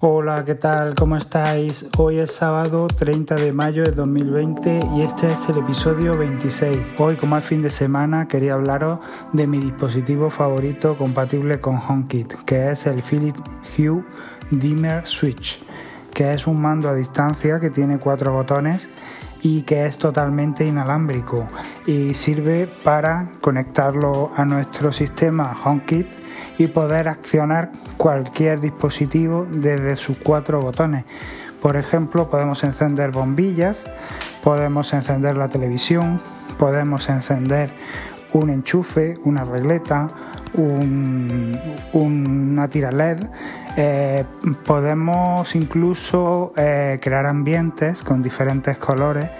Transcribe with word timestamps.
Hola, 0.00 0.44
¿qué 0.44 0.54
tal? 0.54 0.94
¿Cómo 0.94 1.16
estáis? 1.16 1.84
Hoy 1.96 2.20
es 2.20 2.30
sábado 2.30 2.86
30 2.86 3.34
de 3.34 3.52
mayo 3.52 3.82
de 3.82 3.90
2020 3.90 4.80
y 4.94 5.02
este 5.02 5.26
es 5.26 5.48
el 5.48 5.58
episodio 5.58 6.16
26. 6.16 6.94
Hoy, 6.98 7.16
como 7.16 7.36
es 7.36 7.44
fin 7.44 7.62
de 7.62 7.70
semana, 7.70 8.28
quería 8.28 8.54
hablaros 8.54 9.00
de 9.32 9.48
mi 9.48 9.58
dispositivo 9.58 10.30
favorito 10.30 10.96
compatible 10.96 11.60
con 11.60 11.78
HomeKit, 11.78 12.32
que 12.44 12.70
es 12.70 12.86
el 12.86 13.02
Philips 13.02 13.42
Hue 13.76 14.04
Dimmer 14.52 15.04
Switch, 15.04 15.60
que 16.14 16.32
es 16.32 16.46
un 16.46 16.62
mando 16.62 16.88
a 16.88 16.94
distancia 16.94 17.58
que 17.58 17.70
tiene 17.70 17.98
cuatro 17.98 18.32
botones 18.32 18.88
y 19.42 19.62
que 19.62 19.84
es 19.84 19.98
totalmente 19.98 20.64
inalámbrico 20.64 21.44
y 21.86 22.14
sirve 22.14 22.68
para 22.84 23.32
conectarlo 23.40 24.30
a 24.36 24.44
nuestro 24.44 24.92
sistema 24.92 25.58
HomeKit 25.64 26.17
y 26.58 26.66
poder 26.68 27.08
accionar 27.08 27.70
cualquier 27.96 28.60
dispositivo 28.60 29.46
desde 29.50 29.96
sus 29.96 30.18
cuatro 30.18 30.60
botones. 30.60 31.04
Por 31.60 31.76
ejemplo, 31.76 32.30
podemos 32.30 32.62
encender 32.64 33.10
bombillas, 33.10 33.84
podemos 34.42 34.92
encender 34.92 35.36
la 35.36 35.48
televisión, 35.48 36.20
podemos 36.58 37.08
encender 37.08 37.70
un 38.32 38.50
enchufe, 38.50 39.16
una 39.24 39.44
regleta, 39.44 40.08
una 41.92 42.68
tira 42.68 42.92
LED. 42.92 43.18
Eh, 43.76 44.24
podemos 44.66 45.54
incluso 45.54 46.52
eh, 46.56 46.98
crear 47.00 47.26
ambientes 47.26 48.02
con 48.02 48.22
diferentes 48.22 48.76
colores, 48.76 49.30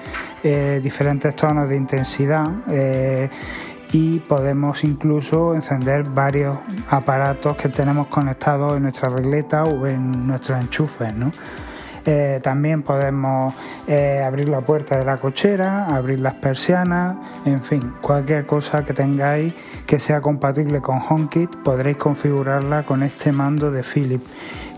eh, 0.42 0.80
diferentes 0.82 1.34
tonos 1.34 1.68
de 1.68 1.76
intensidad 1.76 2.48
y 3.92 4.20
podemos 4.20 4.84
incluso 4.84 5.54
encender 5.54 6.04
varios 6.08 6.58
aparatos 6.90 7.56
que 7.56 7.68
tenemos 7.68 8.08
conectados 8.08 8.76
en 8.76 8.82
nuestra 8.82 9.08
regleta 9.08 9.64
o 9.64 9.86
en 9.86 10.26
nuestros 10.26 10.60
enchufes. 10.60 11.14
Eh, 12.10 12.40
también 12.42 12.82
podemos 12.82 13.52
eh, 13.86 14.22
abrir 14.24 14.48
la 14.48 14.62
puerta 14.62 14.96
de 14.96 15.04
la 15.04 15.18
cochera, 15.18 15.94
abrir 15.94 16.20
las 16.20 16.34
persianas, 16.34 17.16
en 17.44 17.60
fin, 17.60 17.92
cualquier 18.00 18.46
cosa 18.46 18.84
que 18.84 18.94
tengáis 18.94 19.54
que 19.86 19.98
sea 19.98 20.22
compatible 20.22 20.80
con 20.80 21.00
HomeKit 21.06 21.56
podréis 21.56 21.98
configurarla 21.98 22.84
con 22.84 23.02
este 23.02 23.30
mando 23.30 23.70
de 23.70 23.82
Philips, 23.82 24.24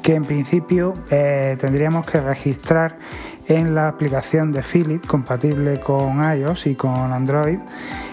que 0.02 0.14
en 0.16 0.24
principio 0.24 0.92
eh, 1.10 1.56
tendríamos 1.60 2.04
que 2.04 2.20
registrar 2.20 2.98
en 3.46 3.74
la 3.74 3.88
aplicación 3.88 4.50
de 4.50 4.62
Philips 4.62 5.06
compatible 5.06 5.80
con 5.80 6.22
iOS 6.22 6.66
y 6.66 6.74
con 6.74 7.12
Android 7.12 7.58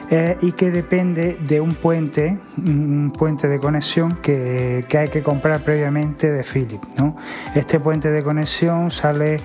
eh, 0.09 0.37
y 0.41 0.53
que 0.53 0.71
depende 0.71 1.37
de 1.41 1.59
un 1.59 1.75
puente, 1.75 2.39
un 2.57 3.11
puente 3.11 3.49
de 3.49 3.59
conexión 3.59 4.17
que, 4.21 4.85
hay 4.97 5.09
que 5.09 5.21
comprar 5.21 5.63
previamente 5.63 6.31
de 6.31 6.43
Philips. 6.43 6.87
¿no? 6.97 7.17
Este 7.55 7.79
puente 7.79 8.09
de 8.09 8.23
conexión 8.23 8.89
sale 8.89 9.39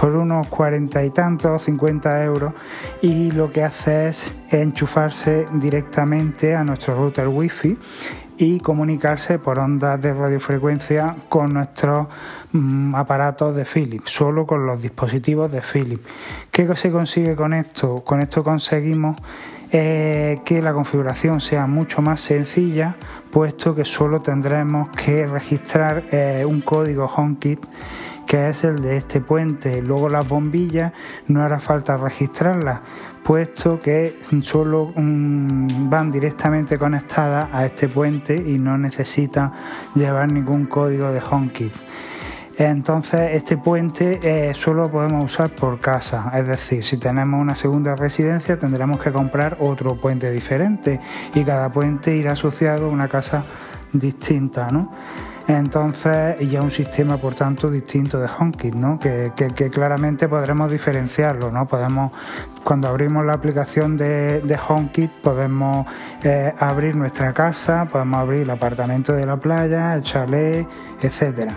por 0.00 0.14
unos 0.14 0.46
cuarenta 0.48 1.04
y 1.04 1.10
tantos, 1.10 1.62
50 1.64 2.24
euros 2.24 2.54
y 3.02 3.30
lo 3.30 3.52
que 3.52 3.62
hace 3.62 4.08
es 4.08 4.34
enchufarse 4.50 5.46
directamente 5.52 6.54
a 6.54 6.64
nuestro 6.64 6.94
router 6.94 7.28
Wi-Fi 7.28 7.76
y 8.38 8.60
comunicarse 8.60 9.38
por 9.38 9.58
ondas 9.58 10.00
de 10.00 10.12
radiofrecuencia 10.12 11.16
con 11.28 11.54
nuestros 11.54 12.06
mm, 12.52 12.94
aparatos 12.94 13.54
de 13.54 13.64
Philips, 13.64 14.10
solo 14.10 14.46
con 14.46 14.66
los 14.66 14.80
dispositivos 14.80 15.50
de 15.50 15.60
Philips. 15.60 16.06
¿Qué 16.50 16.68
se 16.76 16.90
consigue 16.90 17.34
con 17.34 17.54
esto? 17.54 17.96
Con 18.04 18.20
esto 18.20 18.42
conseguimos 18.42 19.16
que 19.70 20.60
la 20.62 20.72
configuración 20.72 21.40
sea 21.40 21.66
mucho 21.66 22.02
más 22.02 22.20
sencilla, 22.20 22.96
puesto 23.30 23.74
que 23.74 23.84
solo 23.84 24.22
tendremos 24.22 24.88
que 24.90 25.26
registrar 25.26 26.04
eh, 26.10 26.44
un 26.46 26.60
código 26.60 27.06
HomeKit 27.06 27.64
que 28.26 28.48
es 28.48 28.64
el 28.64 28.82
de 28.82 28.96
este 28.96 29.20
puente. 29.20 29.80
Luego 29.80 30.08
las 30.08 30.28
bombillas 30.28 30.92
no 31.28 31.42
hará 31.42 31.60
falta 31.60 31.96
registrarlas, 31.96 32.80
puesto 33.22 33.78
que 33.78 34.18
solo 34.42 34.92
mm, 34.94 35.88
van 35.88 36.10
directamente 36.10 36.78
conectadas 36.78 37.48
a 37.52 37.64
este 37.64 37.88
puente 37.88 38.36
y 38.36 38.58
no 38.58 38.76
necesitan 38.76 39.52
llevar 39.94 40.30
ningún 40.30 40.66
código 40.66 41.10
de 41.12 41.20
HomeKit. 41.20 41.72
Entonces, 42.58 43.30
este 43.34 43.58
puente 43.58 44.18
eh, 44.22 44.54
solo 44.54 44.84
lo 44.84 44.90
podemos 44.90 45.32
usar 45.32 45.50
por 45.50 45.78
casa, 45.78 46.32
es 46.34 46.46
decir, 46.46 46.82
si 46.84 46.96
tenemos 46.96 47.38
una 47.38 47.54
segunda 47.54 47.94
residencia 47.96 48.58
tendremos 48.58 48.98
que 49.00 49.12
comprar 49.12 49.58
otro 49.60 50.00
puente 50.00 50.30
diferente 50.30 51.00
y 51.34 51.44
cada 51.44 51.70
puente 51.70 52.16
irá 52.16 52.32
asociado 52.32 52.86
a 52.86 52.88
una 52.88 53.08
casa 53.08 53.44
distinta, 53.92 54.70
¿no? 54.70 54.90
Entonces, 55.48 56.40
ya 56.48 56.60
un 56.60 56.72
sistema, 56.72 57.18
por 57.18 57.36
tanto, 57.36 57.70
distinto 57.70 58.18
de 58.18 58.26
HomeKit, 58.26 58.74
¿no? 58.74 58.98
Que, 58.98 59.30
claramente 59.70 60.26
podremos 60.26 60.72
diferenciarlo, 60.72 61.52
¿no? 61.52 61.68
Podemos, 61.68 62.10
cuando 62.64 62.88
abrimos 62.88 63.24
la 63.24 63.34
aplicación 63.34 63.96
de, 63.96 64.40
de 64.40 64.58
HomeKit, 64.58 65.12
podemos 65.22 65.86
eh, 66.24 66.52
abrir 66.58 66.96
nuestra 66.96 67.32
casa, 67.32 67.86
podemos 67.86 68.20
abrir 68.20 68.40
el 68.40 68.50
apartamento 68.50 69.12
de 69.12 69.24
la 69.24 69.36
playa, 69.36 69.94
el 69.94 70.02
chalet, 70.02 70.66
etcétera. 71.00 71.52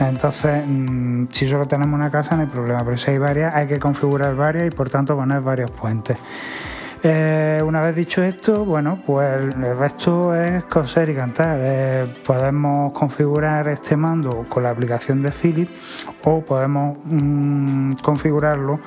Entonces, 0.00 0.64
mm, 0.66 1.26
si 1.30 1.48
solo 1.48 1.66
tenemos 1.66 1.94
una 1.94 2.10
casa 2.10 2.34
no 2.34 2.42
hay 2.42 2.48
problema, 2.48 2.82
pero 2.84 2.96
si 2.96 3.10
hay 3.10 3.18
varias 3.18 3.54
hay 3.54 3.66
que 3.66 3.78
configurar 3.78 4.34
varias 4.34 4.66
y 4.66 4.70
por 4.70 4.88
tanto 4.88 5.14
poner 5.14 5.40
varios 5.42 5.70
puentes. 5.70 6.16
Eh, 7.02 7.62
una 7.64 7.80
vez 7.80 7.96
dicho 7.96 8.22
esto, 8.22 8.64
bueno, 8.64 9.02
pues 9.06 9.54
el 9.54 9.76
resto 9.78 10.34
es 10.34 10.64
coser 10.64 11.08
y 11.10 11.14
cantar. 11.14 11.58
Eh, 11.60 12.12
podemos 12.26 12.92
configurar 12.92 13.68
este 13.68 13.96
mando 13.96 14.44
con 14.48 14.62
la 14.62 14.70
aplicación 14.70 15.22
de 15.22 15.30
Philips 15.30 15.72
o 16.24 16.42
podemos 16.42 16.98
mm, 17.04 17.94
configurarlo 18.02 18.80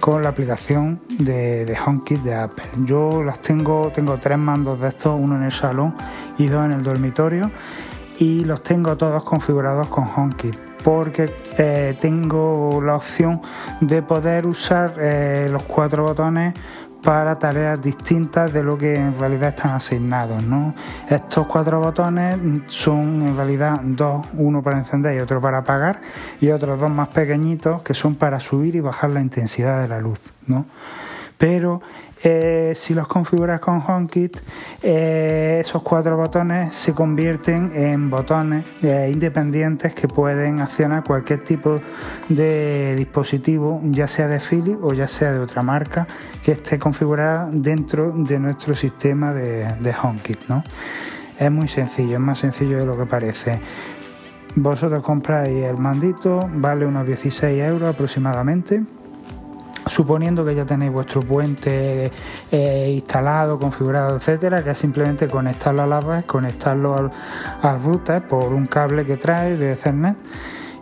con 0.00 0.22
la 0.22 0.30
aplicación 0.30 1.00
de, 1.08 1.64
de, 1.64 1.78
HomeKit 1.78 2.22
de 2.22 2.34
Apple. 2.34 2.66
Yo 2.84 3.22
las 3.22 3.40
tengo, 3.40 3.90
tengo 3.94 4.18
tres 4.18 4.36
mandos 4.36 4.78
de 4.80 4.88
estos, 4.88 5.18
uno 5.18 5.36
en 5.36 5.44
el 5.44 5.52
salón 5.52 5.94
y 6.36 6.46
dos 6.46 6.66
en 6.66 6.72
el 6.72 6.82
dormitorio 6.82 7.50
y 8.18 8.44
los 8.44 8.62
tengo 8.62 8.96
todos 8.96 9.22
configurados 9.24 9.88
con 9.88 10.04
HomeKit 10.08 10.56
porque 10.84 11.34
eh, 11.56 11.96
tengo 11.98 12.80
la 12.84 12.96
opción 12.96 13.40
de 13.80 14.02
poder 14.02 14.44
usar 14.44 14.94
eh, 14.98 15.48
los 15.50 15.62
cuatro 15.62 16.04
botones 16.04 16.54
para 17.02 17.38
tareas 17.38 17.82
distintas 17.82 18.52
de 18.52 18.62
lo 18.62 18.78
que 18.78 18.96
en 18.96 19.18
realidad 19.18 19.50
están 19.50 19.72
asignados. 19.72 20.42
Estos 21.08 21.46
cuatro 21.46 21.78
botones 21.80 22.38
son 22.66 23.22
en 23.22 23.36
realidad 23.36 23.80
dos, 23.82 24.26
uno 24.34 24.62
para 24.62 24.78
encender 24.78 25.16
y 25.16 25.20
otro 25.20 25.40
para 25.40 25.58
apagar, 25.58 26.00
y 26.40 26.50
otros 26.50 26.80
dos 26.80 26.90
más 26.90 27.08
pequeñitos 27.08 27.82
que 27.82 27.92
son 27.92 28.14
para 28.14 28.40
subir 28.40 28.74
y 28.74 28.80
bajar 28.80 29.10
la 29.10 29.20
intensidad 29.20 29.82
de 29.82 29.88
la 29.88 30.00
luz. 30.00 30.20
¿no? 30.46 30.64
Pero 31.36 31.82
eh, 32.26 32.72
si 32.74 32.94
los 32.94 33.06
configuras 33.06 33.60
con 33.60 33.82
HomeKit, 33.86 34.38
eh, 34.82 35.58
esos 35.60 35.82
cuatro 35.82 36.16
botones 36.16 36.74
se 36.74 36.94
convierten 36.94 37.72
en 37.74 38.08
botones 38.08 38.64
eh, 38.82 39.10
independientes 39.12 39.92
que 39.92 40.08
pueden 40.08 40.58
accionar 40.60 41.04
cualquier 41.04 41.44
tipo 41.44 41.82
de 42.30 42.94
dispositivo, 42.96 43.82
ya 43.84 44.08
sea 44.08 44.26
de 44.26 44.40
Philips 44.40 44.78
o 44.80 44.94
ya 44.94 45.06
sea 45.06 45.32
de 45.32 45.38
otra 45.38 45.60
marca, 45.60 46.06
que 46.42 46.52
esté 46.52 46.78
configurada 46.78 47.46
dentro 47.52 48.12
de 48.12 48.38
nuestro 48.38 48.74
sistema 48.74 49.34
de, 49.34 49.74
de 49.80 49.94
HomeKit. 49.94 50.48
¿no? 50.48 50.64
Es 51.38 51.50
muy 51.50 51.68
sencillo, 51.68 52.14
es 52.14 52.20
más 52.20 52.38
sencillo 52.38 52.78
de 52.78 52.86
lo 52.86 52.96
que 52.96 53.04
parece. 53.04 53.60
Vosotros 54.54 55.02
compráis 55.02 55.62
el 55.62 55.76
mandito, 55.76 56.48
vale 56.54 56.86
unos 56.86 57.06
16 57.06 57.60
euros 57.60 57.92
aproximadamente 57.92 58.82
suponiendo 59.86 60.44
que 60.44 60.54
ya 60.54 60.64
tenéis 60.64 60.92
vuestro 60.92 61.22
puente 61.22 62.10
eh, 62.50 62.90
instalado, 62.94 63.58
configurado, 63.58 64.16
etcétera, 64.16 64.62
que 64.62 64.70
es 64.70 64.78
simplemente 64.78 65.28
conectarlo 65.28 65.82
a 65.82 65.86
la 65.86 66.00
red, 66.00 66.24
conectarlo 66.24 66.96
al, 66.96 67.82
router 67.82 68.26
por 68.26 68.52
un 68.52 68.66
cable 68.66 69.04
que 69.04 69.16
trae 69.16 69.56
de 69.56 69.72
Ethernet 69.72 70.16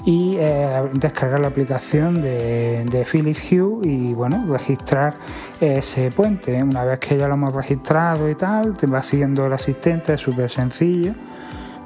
y 0.05 0.37
eh, 0.39 0.69
descargar 0.95 1.41
la 1.41 1.49
aplicación 1.49 2.21
de, 2.21 2.85
de, 2.91 3.05
Philips 3.05 3.53
Hue 3.53 3.87
y 3.87 4.15
bueno, 4.15 4.45
registrar 4.49 5.15
ese 5.61 6.11
puente. 6.11 6.61
Una 6.63 6.85
vez 6.85 6.99
que 6.99 7.17
ya 7.17 7.29
lo 7.29 7.35
hemos 7.35 7.55
registrado 7.55 8.29
y 8.29 8.35
tal, 8.35 8.77
te 8.77 8.89
va 8.89 9.03
siguiendo 9.05 9.47
el 9.47 9.53
asistente, 9.53 10.15
es 10.15 10.21
súper 10.21 10.51
sencillo 10.51 11.15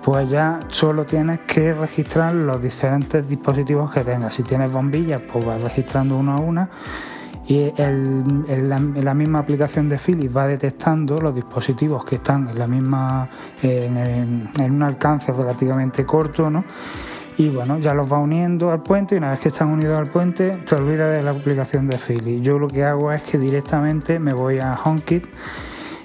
pues 0.07 0.31
ya 0.31 0.61
solo 0.69 1.05
tienes 1.05 1.41
que 1.41 1.75
registrar 1.75 2.33
los 2.33 2.63
diferentes 2.63 3.29
dispositivos 3.29 3.91
que 3.91 4.05
tengas. 4.05 4.37
Si 4.37 4.45
tienes 4.45 4.73
bombillas, 4.73 5.21
pues 5.21 5.45
vas 5.45 5.61
registrando 5.61 6.17
uno 6.17 6.35
a 6.35 6.39
una 6.39 6.71
y 7.49 7.73
el, 7.77 8.69
la, 8.69 9.15
misma 9.15 9.41
aplicación 9.41 9.89
de 9.89 9.99
Philips 9.99 10.37
va 10.37 10.47
detectando 10.47 11.21
los 11.21 11.35
dispositivos 11.35 12.05
que 12.05 12.17
están 12.17 12.49
en 12.49 12.57
la 12.57 12.69
misma 12.69 13.29
en, 13.61 14.49
un 14.61 14.83
alcance 14.85 15.33
relativamente 15.33 16.07
corto, 16.07 16.51
¿no? 16.51 16.65
Y 17.37 17.49
bueno, 17.49 17.81
ya 17.81 17.93
los 17.93 18.11
va 18.11 18.21
uniendo 18.21 18.71
al 18.71 18.85
puente 18.85 19.17
y 19.17 19.19
una 19.19 19.31
vez 19.31 19.41
que 19.41 19.49
están 19.49 19.71
unidos 19.71 19.99
al 19.99 20.07
puente, 20.07 20.51
te 20.51 20.77
olvidas 20.77 21.17
de 21.17 21.23
la 21.25 21.33
aplicación 21.33 21.89
de 21.89 21.99
Philips. 21.99 22.47
Yo 22.47 22.61
lo 22.61 22.69
que 22.69 22.85
hago 22.85 23.11
es 23.11 23.23
que 23.23 23.39
directamente 23.39 24.21
me 24.21 24.33
voy 24.33 24.61
a 24.61 24.79
HomeKit 24.85 25.25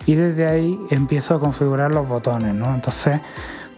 y 0.08 0.16
desde 0.16 0.48
ahí 0.48 0.80
empiezo 0.90 1.36
a 1.36 1.40
configurar 1.40 1.92
los 1.92 2.08
botones, 2.08 2.56
¿no? 2.56 2.74
Entonces 2.74 3.22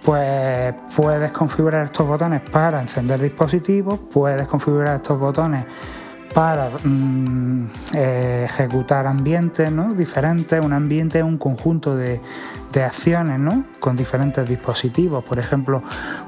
pues 0.03 0.73
puedes 0.95 1.31
configurar 1.31 1.85
estos 1.85 2.05
botones 2.05 2.41
para 2.41 2.81
encender 2.81 3.21
dispositivos, 3.21 3.99
puedes 4.11 4.47
configurar 4.47 4.97
estos 4.97 5.17
botones 5.17 5.65
para 6.33 6.69
mm, 6.83 7.67
eh, 7.93 8.41
ejecutar 8.45 9.07
ambientes 9.07 9.71
¿no? 9.71 9.93
diferentes. 9.93 10.63
Un 10.63 10.73
ambiente 10.73 11.19
es 11.19 11.23
un 11.23 11.37
conjunto 11.37 11.95
de, 11.95 12.19
acciones 12.83 13.39
¿no? 13.39 13.65
con 13.79 13.95
diferentes 13.95 14.47
dispositivos. 14.49 15.23
Por 15.23 15.37
ejemplo, 15.37 15.83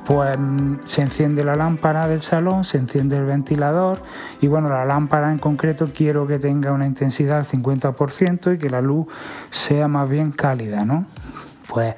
pues 0.05 0.37
mm, 0.37 0.75
se 0.85 1.01
enciende 1.01 1.43
la 1.43 1.55
lámpara 1.55 2.07
del 2.07 2.21
salón, 2.21 2.63
se 2.63 2.77
enciende 2.77 3.17
el 3.17 3.25
ventilador 3.25 4.01
y 4.41 4.47
bueno, 4.47 4.69
la 4.69 4.85
lámpara 4.85 5.31
en 5.31 5.39
concreto 5.39 5.89
quiero 5.93 6.27
que 6.27 6.39
tenga 6.39 6.71
una 6.71 6.85
intensidad 6.85 7.37
del 7.37 7.61
50% 7.61 8.55
y 8.55 8.57
que 8.59 8.69
la 8.69 8.81
luz 8.81 9.07
sea 9.49 9.87
más 9.87 10.07
bien 10.07 10.31
cálida. 10.31 10.85
¿no? 10.85 11.07
Pues 11.67 11.95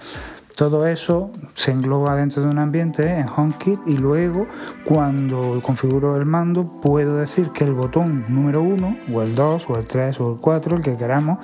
todo 0.58 0.88
eso 0.88 1.30
se 1.54 1.72
engloba 1.72 2.16
dentro 2.16 2.42
de 2.42 2.50
un 2.50 2.58
ambiente 2.58 3.08
en 3.08 3.28
HomeKit 3.30 3.80
y 3.86 3.96
luego 3.96 4.48
cuando 4.86 5.62
configuro 5.62 6.18
el 6.18 6.26
mando 6.26 6.82
puedo 6.82 7.18
decir 7.18 7.52
que 7.52 7.64
el 7.64 7.76
botón 7.76 8.26
número 8.28 8.64
1 8.64 8.98
o 9.14 9.22
el 9.22 9.36
2 9.36 9.66
o 9.70 9.78
el 9.78 9.86
3 9.86 10.20
o 10.20 10.34
el 10.34 10.40
4, 10.40 10.78
el 10.78 10.82
que 10.82 10.98
queramos, 10.98 11.38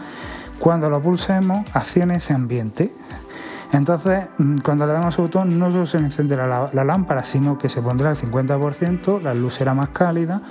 cuando 0.58 0.90
lo 0.90 1.00
pulsemos 1.00 1.60
accione 1.76 2.16
ese 2.16 2.34
ambiente. 2.34 2.92
Entonces, 3.72 4.26
mm, 4.40 4.58
cuando 4.62 4.88
le 4.88 4.94
damos 4.94 5.16
al 5.20 5.26
botón, 5.26 5.60
no 5.60 5.72
solo 5.72 5.86
se 5.86 6.00
encenderá 6.00 6.72
la, 6.74 6.84
lámpara, 6.84 7.24
sino 7.24 7.60
que 7.60 7.70
se 7.70 7.84
pondrá 7.84 8.10
el 8.10 8.18
50%, 8.18 9.22
la 9.22 9.36
luz 9.36 9.54
será 9.54 9.76
más 9.76 9.90
cálida 9.90 10.42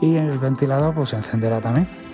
y 0.00 0.16
el 0.16 0.40
ventilador 0.40 0.92
pues, 0.92 1.10
se 1.10 1.16
encenderá 1.16 1.60
también 1.60 2.07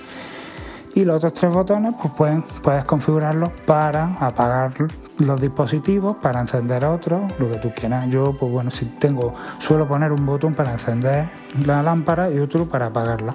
y 0.94 1.04
los 1.04 1.16
otros 1.16 1.34
tres 1.34 1.52
botones 1.52 1.94
pues 2.00 2.14
pueden, 2.14 2.42
puedes 2.62 2.84
configurarlos 2.84 3.50
para 3.66 4.16
apagar 4.20 4.72
los 5.18 5.40
dispositivos, 5.40 6.16
para 6.16 6.40
encender 6.40 6.84
otros, 6.84 7.32
lo 7.38 7.50
que 7.50 7.58
tú 7.58 7.70
quieras. 7.74 8.06
Yo 8.06 8.36
pues 8.38 8.50
bueno, 8.50 8.70
si 8.70 8.86
tengo, 8.86 9.34
suelo 9.58 9.88
poner 9.88 10.12
un 10.12 10.24
botón 10.24 10.54
para 10.54 10.72
encender 10.72 11.26
la 11.66 11.82
lámpara 11.82 12.30
y 12.30 12.38
otro 12.38 12.66
para 12.66 12.86
apagarla. 12.86 13.34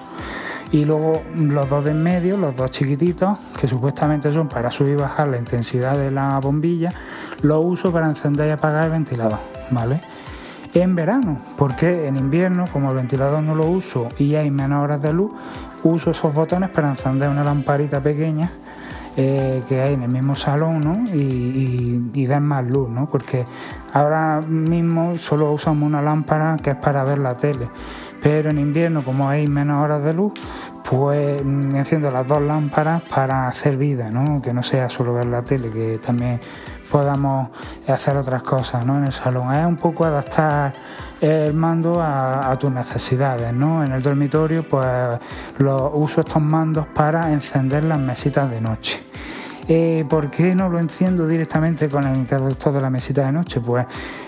Y 0.71 0.85
luego 0.85 1.23
los 1.35 1.67
dos 1.67 1.83
de 1.83 1.91
en 1.91 2.03
medio, 2.03 2.37
los 2.37 2.55
dos 2.55 2.69
chiquititos, 2.71 3.37
que 3.59 3.67
supuestamente 3.67 4.31
son 4.31 4.47
para 4.47 4.69
subir 4.69 4.93
y 4.93 4.95
bajar 4.97 5.27
la 5.27 5.37
intensidad 5.37 5.97
de 5.97 6.11
la 6.11 6.39
bombilla, 6.39 6.93
los 7.41 7.65
uso 7.65 7.91
para 7.91 8.07
encender 8.07 8.47
y 8.47 8.51
apagar 8.51 8.85
el 8.85 8.91
ventilador, 8.91 9.39
¿vale? 9.71 9.99
en 10.73 10.95
verano, 10.95 11.39
porque 11.57 12.07
en 12.07 12.17
invierno, 12.17 12.65
como 12.71 12.89
el 12.89 12.97
ventilador 12.97 13.41
no 13.41 13.55
lo 13.55 13.65
uso 13.65 14.09
y 14.17 14.35
hay 14.35 14.51
menos 14.51 14.83
horas 14.83 15.01
de 15.01 15.13
luz, 15.13 15.31
uso 15.83 16.11
esos 16.11 16.33
botones 16.33 16.69
para 16.69 16.89
encender 16.89 17.29
una 17.29 17.43
lamparita 17.43 18.01
pequeña 18.01 18.51
eh, 19.17 19.61
que 19.67 19.81
hay 19.81 19.95
en 19.95 20.03
el 20.03 20.11
mismo 20.11 20.35
salón 20.35 20.79
¿no? 20.79 21.03
y, 21.13 22.09
y, 22.13 22.27
dan 22.27 22.43
más 22.43 22.65
luz, 22.65 22.89
¿no? 22.89 23.09
porque 23.09 23.43
ahora 23.91 24.39
mismo 24.47 25.17
solo 25.17 25.51
usamos 25.51 25.85
una 25.87 26.01
lámpara 26.01 26.55
que 26.61 26.69
es 26.69 26.75
para 26.77 27.03
ver 27.03 27.17
la 27.17 27.35
tele, 27.35 27.69
pero 28.21 28.49
en 28.49 28.59
invierno 28.59 29.03
como 29.03 29.27
hay 29.27 29.47
menos 29.47 29.83
horas 29.83 30.03
de 30.03 30.13
luz, 30.13 30.33
pues 30.89 31.41
enciendo 31.41 32.09
las 32.11 32.25
dos 32.27 32.41
lámparas 32.41 33.01
para 33.09 33.47
hacer 33.47 33.77
vida, 33.77 34.09
¿no? 34.09 34.41
que 34.41 34.53
no 34.53 34.63
sea 34.63 34.87
solo 34.89 35.13
ver 35.13 35.25
la 35.25 35.41
tele, 35.41 35.69
que 35.69 35.97
también 35.97 36.39
podamos 36.89 37.49
hacer 37.87 38.17
otras 38.17 38.43
cosas 38.43 38.85
¿no? 38.85 38.97
en 38.97 39.05
el 39.05 39.13
salón. 39.13 39.53
Es 39.53 39.65
un 39.65 39.75
poco 39.75 40.05
adaptar 40.05 40.73
el 41.21 41.53
mando 41.53 42.01
a, 42.01 42.55
tus 42.59 42.71
necesidades. 42.71 43.53
¿no? 43.53 43.83
En 43.83 43.91
el 43.91 44.01
dormitorio 44.01 44.67
pues 44.67 45.19
lo, 45.57 45.91
uso 45.91 46.21
estos 46.21 46.41
mandos 46.41 46.87
para 46.87 47.31
encender 47.31 47.83
las 47.83 47.99
mesitas 47.99 48.49
de 48.49 48.61
noche. 48.61 49.09
Eh, 49.71 50.03
¿Por 50.09 50.31
qué 50.31 50.55
no 50.55 50.67
lo 50.67 50.79
enciendo 50.79 51.27
directamente 51.27 51.89
con 51.89 52.03
el 52.03 52.17
interruptor 52.17 52.73
de 52.73 52.81
la 52.81 52.89
mesita 52.89 53.23
de 53.23 53.31
noche? 53.31 53.61
Pues 53.61 53.85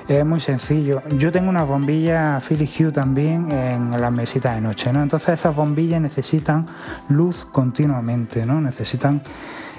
es 0.08 0.24
muy 0.24 0.40
sencillo. 0.40 1.02
Yo 1.18 1.32
tengo 1.32 1.50
una 1.50 1.64
bombilla 1.64 2.40
Philips 2.48 2.80
Hue 2.80 2.92
también 2.92 3.52
en 3.52 3.90
las 4.00 4.12
mesitas 4.12 4.54
de 4.54 4.62
noche, 4.62 4.94
¿no? 4.94 5.02
Entonces 5.02 5.30
esas 5.30 5.56
bombillas 5.56 6.00
necesitan 6.00 6.68
luz 7.10 7.48
continuamente, 7.52 8.46
¿no? 8.46 8.62
Necesitan 8.62 9.24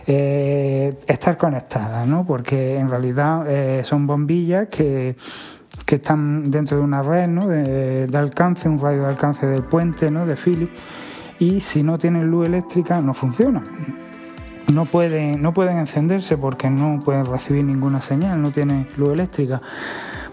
eh, 0.06 0.99
estar 1.06 1.37
conectadas, 1.37 2.06
¿no? 2.06 2.25
Porque 2.26 2.76
en 2.76 2.88
realidad 2.88 3.44
eh, 3.49 3.82
son 3.84 4.06
bombillas 4.06 4.69
que, 4.69 5.16
están 5.87 6.50
dentro 6.50 6.78
de 6.78 6.82
una 6.82 7.02
red 7.02 7.28
¿no? 7.28 7.46
de, 7.49 8.08
alcance, 8.14 8.66
un 8.66 8.81
radio 8.81 9.02
de 9.02 9.08
alcance 9.08 9.46
del 9.46 9.62
puente 9.62 10.10
¿no? 10.10 10.25
de 10.25 10.37
Philips, 10.37 10.72
y 11.38 11.60
si 11.60 11.82
no 11.82 11.99
tienen 11.99 12.31
luz 12.31 12.46
eléctrica 12.46 13.02
no 13.02 13.12
funcionan. 13.12 13.62
No 14.72 14.87
pueden, 14.87 15.43
no 15.43 15.52
pueden 15.52 15.76
encenderse 15.76 16.38
porque 16.38 16.70
no 16.70 16.99
pueden 17.04 17.26
recibir 17.26 17.62
ninguna 17.64 18.00
señal, 18.00 18.40
no 18.40 18.50
tienen 18.52 18.88
luz 18.96 19.10
eléctrica. 19.12 19.60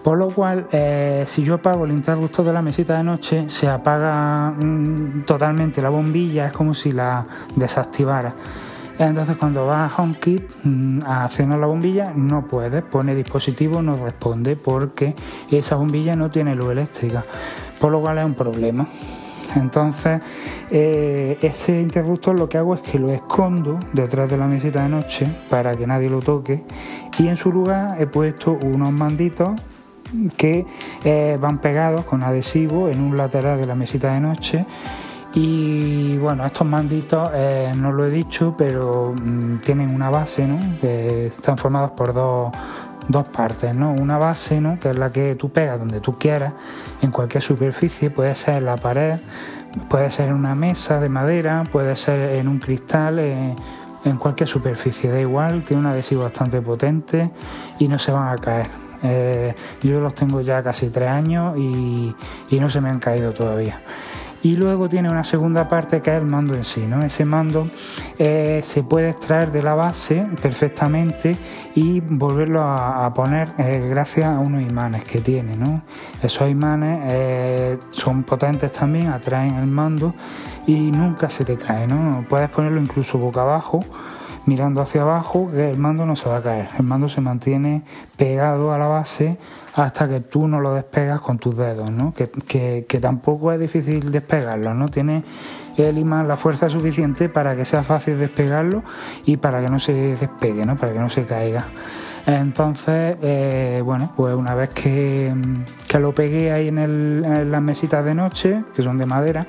Por 0.02 0.16
lo 0.16 0.28
cual, 0.30 0.66
eh, 0.72 1.24
si 1.26 1.42
yo 1.44 1.56
apago 1.56 1.84
el 1.84 1.92
interruptor 1.92 2.46
de 2.46 2.52
la 2.54 2.62
mesita 2.62 2.96
de 2.96 3.04
noche, 3.04 3.50
se 3.50 3.68
apaga 3.68 4.50
mm, 4.50 5.24
totalmente 5.26 5.82
la 5.82 5.90
bombilla, 5.90 6.46
es 6.46 6.52
como 6.52 6.72
si 6.72 6.90
la 6.92 7.26
desactivara. 7.54 8.34
Entonces 9.00 9.38
cuando 9.38 9.66
vas 9.66 9.90
a 9.90 10.02
HomeKit 10.02 10.42
mm, 10.62 10.98
a 11.06 11.24
accionar 11.24 11.58
la 11.58 11.66
bombilla 11.66 12.12
no 12.14 12.46
puedes, 12.46 12.82
pone 12.82 13.14
dispositivo, 13.14 13.80
no 13.80 13.96
responde 13.96 14.56
porque 14.56 15.14
esa 15.50 15.76
bombilla 15.76 16.14
no 16.16 16.30
tiene 16.30 16.54
luz 16.54 16.72
eléctrica, 16.72 17.24
por 17.80 17.92
lo 17.92 18.00
cual 18.02 18.18
es 18.18 18.24
un 18.26 18.34
problema. 18.34 18.86
Entonces, 19.56 20.22
eh, 20.70 21.38
ese 21.40 21.80
interruptor 21.80 22.38
lo 22.38 22.48
que 22.48 22.58
hago 22.58 22.74
es 22.74 22.82
que 22.82 22.98
lo 22.98 23.10
escondo 23.10 23.80
detrás 23.92 24.30
de 24.30 24.36
la 24.36 24.46
mesita 24.46 24.82
de 24.82 24.90
noche 24.90 25.26
para 25.48 25.74
que 25.74 25.86
nadie 25.86 26.10
lo 26.10 26.20
toque 26.20 26.62
y 27.18 27.28
en 27.28 27.38
su 27.38 27.50
lugar 27.50 27.96
he 28.00 28.06
puesto 28.06 28.58
unos 28.62 28.92
manditos 28.92 29.60
que 30.36 30.66
eh, 31.04 31.38
van 31.40 31.58
pegados 31.58 32.04
con 32.04 32.22
adhesivo 32.22 32.88
en 32.88 33.00
un 33.00 33.16
lateral 33.16 33.58
de 33.58 33.66
la 33.66 33.74
mesita 33.74 34.12
de 34.12 34.20
noche 34.20 34.66
y 35.32 36.18
bueno, 36.18 36.44
estos 36.44 36.66
manditos 36.66 37.30
eh, 37.32 37.72
no 37.76 37.92
lo 37.92 38.04
he 38.04 38.10
dicho, 38.10 38.54
pero 38.58 39.14
mm, 39.14 39.58
tienen 39.58 39.94
una 39.94 40.10
base, 40.10 40.46
¿no? 40.46 40.58
Que 40.80 41.28
están 41.28 41.56
formados 41.56 41.92
por 41.92 42.12
dos, 42.12 42.52
partes, 43.28 43.76
¿no? 43.76 43.92
Una 43.92 44.18
base, 44.18 44.60
¿no? 44.60 44.78
Que 44.80 44.90
es 44.90 44.98
la 44.98 45.12
que 45.12 45.36
tú 45.36 45.50
pegas 45.50 45.78
donde 45.78 46.00
tú 46.00 46.18
quieras, 46.18 46.54
en 47.00 47.12
cualquier 47.12 47.42
superficie, 47.44 48.10
puede 48.10 48.34
ser 48.34 48.56
en 48.56 48.64
la 48.64 48.76
pared, 48.76 49.20
puede 49.88 50.10
ser 50.10 50.30
en 50.30 50.34
una 50.34 50.56
mesa 50.56 51.00
de 51.00 51.08
madera, 51.08 51.62
puede 51.70 51.94
ser 51.94 52.36
en 52.36 52.48
un 52.48 52.58
cristal, 52.58 53.20
eh, 53.20 53.54
en 54.04 54.16
cualquier 54.16 54.48
superficie, 54.48 55.10
da 55.10 55.20
igual, 55.20 55.62
tiene 55.62 55.80
un 55.80 55.86
adhesivo 55.86 56.22
bastante 56.22 56.60
potente 56.60 57.30
y 57.78 57.86
no 57.86 58.00
se 58.00 58.10
van 58.10 58.28
a 58.28 58.36
caer. 58.36 58.66
Eh, 59.02 59.54
yo 59.82 60.00
los 60.00 60.14
tengo 60.14 60.40
ya 60.40 60.62
casi 60.62 60.88
tres 60.88 61.08
años 61.08 61.56
y 61.56 62.14
no 62.50 62.68
se 62.68 62.80
me 62.80 62.90
han 62.90 62.98
caído 62.98 63.32
todavía 63.32 63.80
y 64.42 64.56
luego 64.56 64.88
tiene 64.88 65.10
una 65.10 65.24
segunda 65.24 65.68
parte 65.68 66.00
que 66.00 66.10
es 66.10 66.18
el 66.20 66.26
mando 66.26 66.54
en 66.54 66.64
sí. 66.64 66.86
¿no? 66.86 67.02
Ese 67.02 67.24
mando 67.24 67.68
eh, 68.18 68.62
se 68.64 68.82
puede 68.82 69.10
extraer 69.10 69.52
de 69.52 69.62
la 69.62 69.74
base 69.74 70.26
perfectamente 70.40 71.36
y 71.74 72.00
volverlo 72.00 72.62
a, 72.62 73.12
poner 73.14 73.48
eh, 73.58 73.86
gracias 73.90 74.26
a 74.26 74.38
unos 74.38 74.62
imanes 74.62 75.04
que 75.04 75.20
tiene. 75.20 75.56
¿no? 75.56 75.82
Esos 76.22 76.48
imanes 76.50 77.00
eh, 77.06 77.78
son 77.90 78.22
potentes 78.22 78.72
también, 78.72 79.08
atraen 79.08 79.56
el 79.56 79.66
mando 79.66 80.14
y 80.66 80.90
nunca 80.90 81.28
se 81.28 81.44
te 81.44 81.56
cae. 81.56 81.86
¿no? 81.86 82.24
Puedes 82.28 82.48
ponerlo 82.48 82.80
incluso 82.80 83.18
boca 83.18 83.42
abajo 83.42 83.84
mirando 84.46 84.80
hacia 84.80 85.02
abajo, 85.02 85.48
que 85.50 85.70
el 85.70 85.78
mando 85.78 86.06
no 86.06 86.16
se 86.16 86.28
va 86.28 86.38
a 86.38 86.42
caer. 86.42 86.68
El 86.78 86.84
mando 86.84 87.08
se 87.08 87.20
mantiene 87.20 87.82
pegado 88.16 88.72
a 88.72 88.78
la 88.78 88.86
base 88.86 89.38
hasta 89.74 90.08
que 90.08 90.20
tú 90.20 90.48
no 90.48 90.60
lo 90.60 90.74
despegas 90.74 91.20
con 91.20 91.38
tus 91.38 91.56
dedos, 91.56 91.90
¿no? 91.90 92.12
Que, 92.12 92.98
tampoco 93.00 93.52
es 93.52 93.60
difícil 93.60 94.10
despegarlo, 94.10 94.74
¿no? 94.74 94.88
Tiene 94.88 95.24
el 95.76 95.98
imán 95.98 96.28
la 96.28 96.36
fuerza 96.36 96.68
suficiente 96.68 97.28
para 97.28 97.56
que 97.56 97.64
sea 97.64 97.82
fácil 97.82 98.18
despegarlo 98.18 98.82
y 99.24 99.36
para 99.36 99.62
que 99.62 99.70
no 99.70 99.78
se 99.78 99.92
despegue, 99.92 100.66
¿no? 100.66 100.76
Para 100.76 100.92
que 100.92 100.98
no 100.98 101.08
se 101.08 101.24
caiga. 101.24 101.66
Entonces, 102.26 103.16
eh, 103.22 103.80
bueno, 103.84 104.12
pues 104.14 104.34
una 104.34 104.54
vez 104.54 104.70
que, 104.70 105.32
lo 105.98 106.14
pegué 106.14 106.52
ahí 106.52 106.68
en, 106.68 106.78
en 106.78 107.50
las 107.50 107.62
mesitas 107.62 108.04
de 108.04 108.14
noche, 108.14 108.62
que 108.74 108.82
son 108.82 108.98
de 108.98 109.06
madera, 109.06 109.46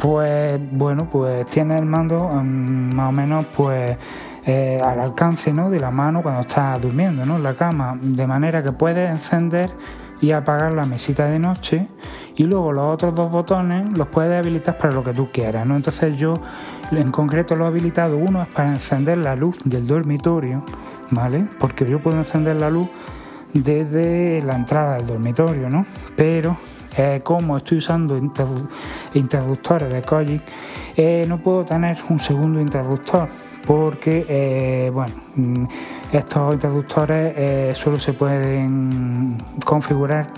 pues 0.00 0.58
bueno, 0.72 1.08
pues 1.10 1.46
tiene 1.46 1.76
el 1.76 1.84
mando 1.84 2.28
mm, 2.28 2.94
más 2.94 3.08
o 3.08 3.12
menos 3.12 3.46
pues 3.54 3.96
eh, 4.46 4.78
al 4.82 5.00
alcance 5.00 5.52
¿no? 5.52 5.70
de 5.70 5.78
la 5.78 5.90
mano 5.90 6.22
cuando 6.22 6.40
estás 6.40 6.80
durmiendo 6.80 7.26
¿no? 7.26 7.36
en 7.36 7.42
la 7.42 7.54
cama, 7.54 7.98
de 8.00 8.26
manera 8.26 8.62
que 8.62 8.72
puedes 8.72 9.10
encender 9.10 9.70
y 10.20 10.32
apagar 10.32 10.72
la 10.72 10.84
mesita 10.84 11.26
de 11.26 11.38
noche 11.38 11.88
y 12.36 12.44
luego 12.44 12.72
los 12.72 12.94
otros 12.94 13.14
dos 13.14 13.30
botones 13.30 13.96
los 13.96 14.08
puedes 14.08 14.38
habilitar 14.38 14.78
para 14.78 14.92
lo 14.92 15.02
que 15.02 15.12
tú 15.12 15.28
quieras. 15.30 15.66
¿no? 15.66 15.76
Entonces 15.76 16.16
yo 16.16 16.34
en 16.90 17.10
concreto 17.10 17.54
lo 17.54 17.64
he 17.66 17.68
habilitado, 17.68 18.16
uno 18.16 18.42
es 18.42 18.48
para 18.48 18.70
encender 18.70 19.18
la 19.18 19.36
luz 19.36 19.58
del 19.64 19.86
dormitorio, 19.86 20.64
¿vale? 21.10 21.46
Porque 21.58 21.86
yo 21.86 22.00
puedo 22.00 22.18
encender 22.18 22.56
la 22.56 22.70
luz 22.70 22.88
desde 23.52 24.42
la 24.42 24.56
entrada 24.56 24.96
del 24.96 25.06
dormitorio, 25.06 25.68
¿no? 25.68 25.84
Pero 26.16 26.56
eh, 26.96 27.20
como 27.22 27.56
estoy 27.56 27.78
usando 27.78 28.18
interruptores 29.14 29.92
de 29.92 30.02
Kojic, 30.02 30.42
eh, 30.96 31.24
no 31.28 31.38
puedo 31.38 31.64
tener 31.64 31.98
un 32.08 32.18
segundo 32.18 32.60
interruptor 32.60 33.28
porque 33.66 34.26
eh, 34.28 34.90
bueno, 34.92 35.14
mm, 35.36 35.64
estos 36.12 36.54
interruptores 36.54 37.32
eh, 37.36 37.72
solo 37.74 38.00
se 38.00 38.12
pueden 38.12 39.36
configurar 39.64 40.28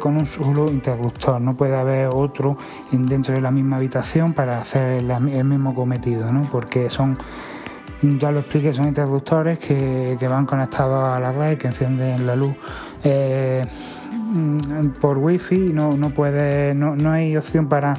con 0.00 0.16
un 0.16 0.26
solo 0.26 0.70
interruptor, 0.70 1.40
no 1.40 1.54
puede 1.54 1.76
haber 1.76 2.08
otro 2.08 2.56
dentro 2.90 3.34
de 3.34 3.40
la 3.42 3.50
misma 3.50 3.76
habitación 3.76 4.32
para 4.32 4.62
hacer 4.62 5.04
el 5.04 5.44
mismo 5.44 5.74
cometido, 5.74 6.32
¿no? 6.32 6.40
porque 6.50 6.88
son 6.88 7.16
ya 8.02 8.32
lo 8.32 8.40
expliqué, 8.40 8.72
son 8.72 8.88
interruptores 8.88 9.58
que, 9.58 10.16
van 10.28 10.46
conectados 10.46 11.04
a 11.04 11.20
la 11.20 11.32
red, 11.32 11.58
que 11.58 11.66
encienden 11.66 12.26
la 12.26 12.34
luz 12.34 12.56
por 15.00 15.18
wifi, 15.18 15.72
no, 15.72 15.92
no, 15.92 16.10
puede, 16.10 16.74
no, 16.74 16.96
no 16.96 17.12
hay 17.12 17.36
opción 17.36 17.68
para 17.68 17.96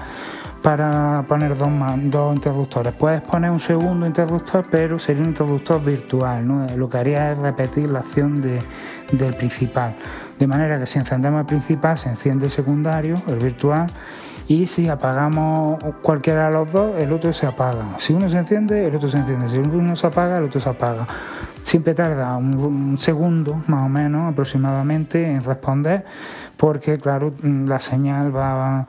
para 0.62 1.24
poner 1.28 1.58
dos, 1.58 1.70
dos 2.04 2.36
interruptores. 2.36 2.94
Puedes 2.94 3.22
poner 3.22 3.52
un 3.52 3.60
segundo 3.60 4.06
interruptor, 4.06 4.66
pero 4.70 5.00
sería 5.00 5.22
un 5.22 5.30
interruptor 5.30 5.84
virtual. 5.84 6.46
¿no? 6.46 6.68
Lo 6.76 6.90
que 6.90 6.98
haría 6.98 7.32
es 7.32 7.38
repetir 7.38 7.90
la 7.90 8.00
acción 8.00 8.42
del 8.42 9.36
principal. 9.36 9.96
De 10.38 10.48
manera 10.48 10.80
que 10.80 10.86
si 10.86 11.00
encendemos 11.00 11.42
el 11.42 11.46
principal, 11.46 11.98
se 11.98 12.10
enciende 12.10 12.46
el 12.46 12.52
secundario, 12.52 13.16
el 13.28 13.40
virtual, 13.40 13.88
y 14.50 14.66
si 14.66 14.90
apagamos 14.90 15.82
cualquiera 16.02 16.48
de 16.48 16.54
los 16.54 16.72
dos, 16.72 16.98
el 16.98 17.14
otro 17.14 17.32
se 17.32 17.46
apaga. 17.46 18.00
Si 18.00 18.14
uno 18.14 18.28
se 18.30 18.40
enciende, 18.40 18.88
el 18.88 18.96
otro 18.96 19.08
se 19.08 19.20
enciende. 19.20 19.48
Si 19.48 19.60
uno 19.60 19.96
se 19.96 20.08
apaga, 20.08 20.40
el 20.40 20.46
otro 20.46 20.60
se 20.60 20.68
apaga. 20.68 21.08
Siempre 21.62 21.94
tarda 21.94 22.36
un 22.36 22.98
segundo, 22.98 23.62
más 23.68 23.86
o 23.86 23.90
menos, 23.90 24.24
aproximadamente, 24.24 25.24
en 25.24 25.44
responder 25.44 26.04
porque 26.58 26.98
claro, 26.98 27.34
la 27.42 27.80
señal 27.80 28.36
va 28.36 28.86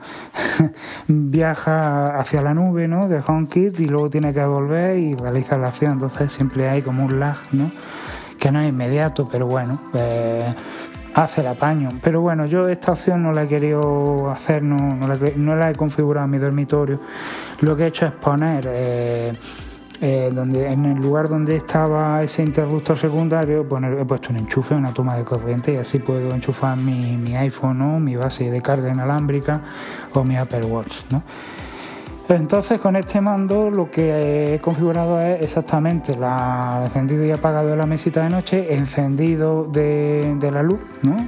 viaja 1.07 2.19
hacia 2.19 2.41
la 2.41 2.53
nube 2.53 2.89
¿no? 2.89 3.07
de 3.07 3.23
HomeKit 3.25 3.79
y 3.79 3.87
luego 3.87 4.09
tiene 4.09 4.33
que 4.33 4.43
volver 4.43 4.97
y 4.97 5.15
realizar 5.15 5.57
la 5.57 5.67
acción, 5.67 5.93
entonces 5.93 6.33
siempre 6.33 6.67
hay 6.67 6.81
como 6.81 7.05
un 7.05 7.19
lag, 7.21 7.37
¿no? 7.53 7.71
que 8.37 8.51
no 8.51 8.59
es 8.59 8.67
inmediato, 8.67 9.29
pero 9.31 9.45
bueno, 9.45 9.79
eh, 9.93 10.53
hace 11.13 11.41
el 11.41 11.47
apaño. 11.47 11.89
Pero 12.01 12.21
bueno, 12.21 12.45
yo 12.45 12.67
esta 12.67 12.93
opción 12.93 13.23
no 13.23 13.31
la 13.31 13.43
he 13.43 13.47
querido 13.47 14.29
hacer, 14.29 14.63
no, 14.63 14.77
no, 14.77 15.55
la, 15.55 15.69
he 15.69 15.75
configurado 15.75 16.25
en 16.25 16.31
mi 16.31 16.37
dormitorio. 16.37 16.99
Lo 17.61 17.75
que 17.75 17.83
he 17.83 17.87
hecho 17.87 18.05
es 18.05 18.11
poner... 18.13 18.65
Eh, 18.67 19.31
eh, 20.03 20.31
donde 20.33 20.67
en 20.67 20.83
el 20.85 20.97
lugar 20.99 21.29
donde 21.29 21.55
estaba 21.55 22.23
ese 22.23 22.41
interruptor 22.41 22.97
secundario 22.97 23.69
poner, 23.69 23.99
he 23.99 24.03
puesto 24.03 24.29
un 24.31 24.37
enchufe, 24.37 24.73
una 24.73 24.91
toma 24.91 25.15
de 25.15 25.23
corriente 25.23 25.73
y 25.73 25.77
así 25.77 25.99
puedo 25.99 26.33
enchufar 26.33 26.75
mi, 26.75 27.17
mi 27.17 27.35
iPhone, 27.35 27.77
¿no? 27.77 27.99
mi 27.99 28.15
base 28.15 28.49
de 28.49 28.63
carga 28.63 28.89
inalámbrica 28.91 29.61
o 30.15 30.23
mi 30.23 30.37
Apple 30.37 30.65
Watch. 30.65 31.01
¿no? 31.11 31.21
Entonces 32.35 32.79
con 32.79 32.95
este 32.95 33.19
mando 33.19 33.69
lo 33.69 33.91
que 33.91 34.53
he 34.53 34.59
configurado 34.59 35.19
es 35.19 35.41
exactamente 35.41 36.15
la 36.15 36.83
encendido 36.85 37.25
y 37.25 37.31
apagado 37.31 37.67
de 37.67 37.75
la 37.75 37.85
mesita 37.85 38.23
de 38.23 38.29
noche, 38.29 38.73
encendido 38.73 39.65
de, 39.65 40.37
la 40.49 40.63
luz 40.63 40.79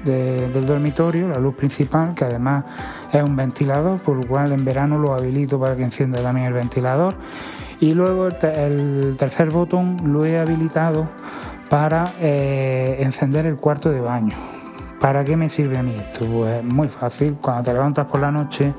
del 0.05 0.65
dormitorio, 0.65 1.27
la 1.27 1.39
luz 1.39 1.55
principal, 1.55 2.15
que 2.15 2.23
además 2.23 2.63
es 3.11 3.21
un 3.21 3.35
ventilador, 3.35 3.99
por 3.99 4.15
lo 4.15 4.25
cual 4.25 4.53
en 4.53 4.63
verano 4.63 4.97
lo 4.97 5.13
habilito 5.13 5.59
para 5.59 5.75
que 5.75 5.83
encienda 5.83 6.21
también 6.21 6.47
el 6.47 6.53
ventilador. 6.53 7.15
Y 7.81 7.93
luego 7.93 8.29
el, 8.29 9.15
tercer 9.17 9.49
botón 9.49 10.13
lo 10.13 10.25
he 10.25 10.39
habilitado 10.39 11.09
para 11.69 12.05
eh, 12.21 12.97
encender 13.01 13.45
el 13.45 13.57
cuarto 13.57 13.89
de 13.89 13.99
baño. 13.99 14.35
¿Para 15.01 15.25
qué 15.25 15.35
me 15.35 15.49
sirve 15.49 15.77
a 15.77 15.83
mí 15.83 15.97
esto? 15.97 16.25
Pues 16.25 16.63
muy 16.63 16.87
fácil, 16.87 17.35
cuando 17.41 17.63
te 17.63 17.73
levantas 17.73 18.05
por 18.05 18.21
la 18.21 18.31
noche 18.31 18.73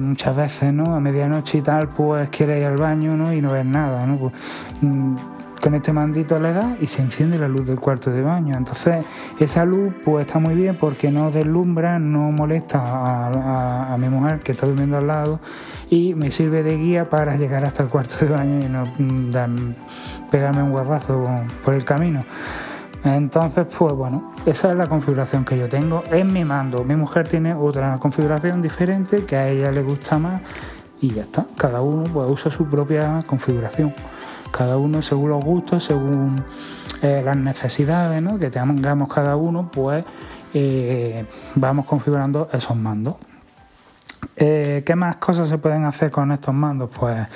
muchas 0.00 0.36
veces, 0.36 0.72
¿no? 0.72 0.94
A 0.94 1.00
medianoche 1.00 1.58
y 1.58 1.62
tal, 1.62 1.88
pues 1.88 2.28
quieres 2.30 2.58
ir 2.58 2.66
al 2.66 2.76
baño, 2.76 3.16
¿no? 3.16 3.32
Y 3.32 3.40
no 3.40 3.52
ves 3.52 3.64
nada, 3.64 4.06
¿no? 4.06 4.18
Pues, 4.18 4.32
mm, 4.80 5.16
con 5.60 5.74
este 5.74 5.92
mandito 5.92 6.38
le 6.38 6.52
das 6.52 6.76
y 6.80 6.86
se 6.86 7.02
enciende 7.02 7.38
la 7.38 7.48
luz 7.48 7.66
del 7.66 7.78
cuarto 7.78 8.10
de 8.10 8.22
baño. 8.22 8.56
Entonces, 8.56 9.04
esa 9.38 9.64
luz, 9.64 9.92
pues 10.04 10.26
está 10.26 10.38
muy 10.38 10.54
bien 10.54 10.76
porque 10.76 11.10
no 11.10 11.30
deslumbra, 11.30 11.98
no 11.98 12.30
molesta 12.32 12.80
a, 13.92 13.96
mi 13.98 14.08
mujer 14.08 14.40
que 14.40 14.52
está 14.52 14.66
durmiendo 14.66 14.98
al 14.98 15.06
lado 15.08 15.40
y 15.90 16.14
me 16.14 16.30
sirve 16.30 16.62
de 16.62 16.76
guía 16.76 17.10
para 17.10 17.36
llegar 17.36 17.64
hasta 17.64 17.82
el 17.82 17.88
cuarto 17.88 18.24
de 18.24 18.30
baño 18.30 18.64
y 18.64 18.68
no 18.68 18.84
mm, 18.98 20.30
pegarme 20.30 20.62
un 20.62 20.70
guarrazo 20.70 21.24
por 21.64 21.74
el 21.74 21.84
camino. 21.84 22.20
Entonces, 23.04 23.66
pues 23.76 23.94
bueno, 23.94 24.32
esa 24.44 24.70
es 24.70 24.76
la 24.76 24.86
configuración 24.86 25.44
que 25.44 25.56
yo 25.56 25.68
tengo 25.68 26.02
en 26.10 26.32
mi 26.32 26.44
mando. 26.44 26.84
Mi 26.84 26.96
mujer 26.96 27.28
tiene 27.28 27.54
otra 27.54 27.98
configuración 27.98 28.60
diferente 28.60 29.24
que 29.24 29.36
a 29.36 29.48
ella 29.48 29.70
le 29.70 29.82
gusta 29.82 30.18
más 30.18 30.42
y 31.00 31.14
ya 31.14 31.22
está. 31.22 31.46
Cada 31.56 31.80
uno 31.80 32.04
pues, 32.04 32.30
usa 32.30 32.50
su 32.50 32.66
propia 32.66 33.22
configuración. 33.26 33.94
Cada 34.50 34.76
uno 34.76 35.02
según 35.02 35.30
los 35.30 35.44
gustos, 35.44 35.84
según 35.84 36.42
eh, 37.02 37.22
las 37.24 37.36
necesidades 37.36 38.20
¿no? 38.20 38.38
que 38.38 38.50
tengamos 38.50 39.12
cada 39.12 39.36
uno, 39.36 39.70
pues 39.70 40.04
eh, 40.54 41.24
vamos 41.54 41.86
configurando 41.86 42.48
esos 42.52 42.76
mandos. 42.76 43.16
Eh, 44.36 44.82
¿Qué 44.84 44.96
más 44.96 45.16
cosas 45.16 45.48
se 45.48 45.58
pueden 45.58 45.84
hacer 45.84 46.10
con 46.10 46.32
estos 46.32 46.54
mandos? 46.54 46.90
Pues 46.98 47.26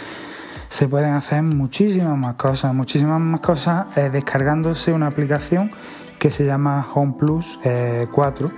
se 0.73 0.88
pueden 0.88 1.12
hacer 1.12 1.43
muchísimas 1.43 2.17
más 2.17 2.37
cosas, 2.37 2.73
muchísimas 2.73 3.21
más 3.21 3.41
cosas 3.43 3.95
eh, 3.95 4.09
descargándose 4.11 4.91
una 4.91 5.09
aplicación 5.09 5.71
que 6.19 6.31
se 6.31 6.47
llama 6.47 6.88
Home 6.95 7.14
Plus 7.19 7.59
4 8.11 8.47
eh, 8.47 8.52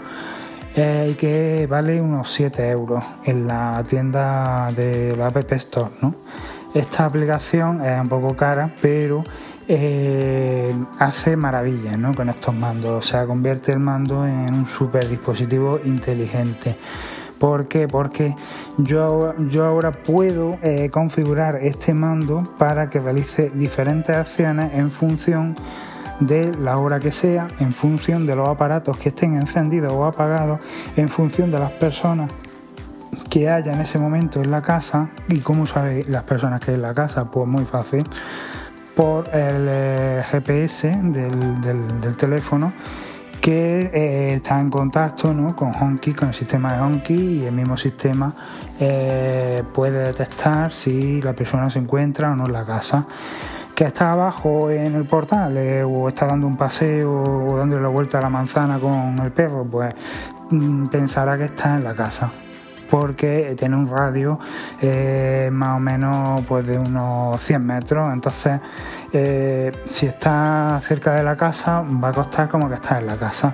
eh, 0.76 1.09
y 1.11 1.14
que 1.14 1.66
vale 1.68 2.00
unos 2.00 2.30
7 2.30 2.71
euros 2.71 3.02
en 3.25 3.49
la 3.49 3.83
tienda 3.88 4.71
de 4.76 5.16
la 5.16 5.26
App 5.26 5.52
Store. 5.54 5.90
Esta 6.73 7.04
aplicación 7.04 7.85
es 7.85 8.00
un 8.00 8.09
poco 8.09 8.37
cara, 8.37 8.73
pero 8.80 9.25
hace 11.00 11.37
maravillas 11.37 11.97
con 12.14 12.28
estos 12.28 12.54
mandos, 12.54 12.92
o 12.92 13.02
sea, 13.02 13.26
convierte 13.26 13.73
el 13.73 13.80
mando 13.80 14.25
en 14.25 14.54
un 14.54 14.66
super 14.66 15.09
dispositivo 15.09 15.80
inteligente. 15.85 16.76
¿Por 17.45 17.69
qué? 17.69 17.87
Porque 17.87 18.35
yo, 18.79 19.35
yo 19.51 19.67
ahora 19.67 19.93
puedo 19.93 20.57
eh, 20.63 20.89
configurar 20.89 21.57
este 21.57 21.93
mando 21.93 22.43
para 22.57 22.89
que 22.89 23.01
realice 23.01 23.51
diferentes 23.51 24.17
acciones 24.17 24.73
en 24.73 24.91
función 24.91 25.55
de 26.21 26.55
la 26.57 26.79
hora 26.79 27.01
que 27.01 27.13
sea, 27.13 27.49
en 27.61 27.73
función 27.73 28.25
de 28.25 28.35
los 28.35 28.49
aparatos 28.49 28.97
que 28.97 29.11
estén 29.11 29.35
encendidos 29.35 29.93
o 29.93 30.07
apagados, 30.07 30.61
en 30.97 31.07
función 31.11 31.51
de 31.51 31.59
las 31.59 31.73
personas 31.73 32.31
que 33.29 33.51
haya 33.51 33.75
en 33.75 33.83
ese 33.83 33.99
momento 33.99 34.41
en 34.41 34.51
la 34.51 34.63
casa. 34.63 35.11
¿Y 35.29 35.41
cómo 35.41 35.67
sabe 35.67 36.03
las 36.09 36.23
personas 36.23 36.63
que 36.63 36.71
hay 36.71 36.77
en 36.77 36.83
la 36.83 36.95
casa? 36.95 37.31
Pues 37.31 37.47
muy 37.47 37.67
fácil. 37.67 38.05
Por 38.97 39.29
el 39.29 39.67
eh, 39.69 40.23
GPS 40.31 40.97
del 40.97 42.17
teléfono 42.17 42.73
que 43.45 43.91
eh, 43.93 44.35
está 44.37 44.59
en 44.59 44.71
contacto 44.71 45.29
con 45.55 45.75
Honky, 45.75 46.15
con 46.15 46.29
el 46.29 46.35
sistema 46.35 46.73
de 46.73 46.81
Honky 46.81 47.41
y 47.43 47.45
el 47.45 47.53
mismo 47.53 47.77
sistema 47.77 48.35
eh, 48.81 49.63
puede 49.75 49.99
detectar 49.99 50.73
si 50.73 51.21
la 51.21 51.35
persona 51.35 51.69
se 51.69 51.79
encuentra 51.79 52.33
o 52.33 52.37
no 52.37 52.47
en 52.47 52.55
la 52.55 52.65
casa. 52.65 53.07
Que 53.75 53.85
está 53.85 54.13
abajo 54.13 54.71
en 54.71 54.95
el 54.95 55.05
portal 55.05 55.59
eh, 55.59 55.85
o 55.85 56.09
está 56.09 56.25
dando 56.25 56.47
un 56.47 56.57
paseo 56.57 57.23
o 57.23 57.59
dándole 57.59 57.83
la 57.83 57.89
vuelta 57.89 58.17
a 58.17 58.23
la 58.23 58.31
manzana 58.31 58.79
con 58.81 59.19
el 59.19 59.31
perro, 59.33 59.63
pues 59.71 59.95
mm, 60.49 60.87
pensará 60.87 61.37
que 61.37 61.45
está 61.45 61.75
en 61.75 61.85
la 61.85 61.95
casa 61.95 62.33
porque 62.95 63.57
tiene 63.59 63.75
un 63.75 63.91
radio 63.91 64.39
eh, 64.81 65.51
más 65.53 65.79
o 65.79 65.81
menos 65.81 66.43
pues 66.43 66.65
de 66.65 66.79
unos 66.79 67.43
100 67.43 67.67
metros, 67.67 68.13
entonces 68.13 68.61
eh, 69.13 69.73
si 69.85 70.07
está 70.07 70.81
cerca 70.87 71.13
de 71.15 71.25
la 71.25 71.37
casa 71.37 71.83
va 71.83 72.11
a 72.11 72.13
costar 72.13 72.49
como 72.49 72.69
que 72.69 72.77
está 72.77 73.01
en 73.01 73.09
la 73.09 73.17
casa 73.17 73.53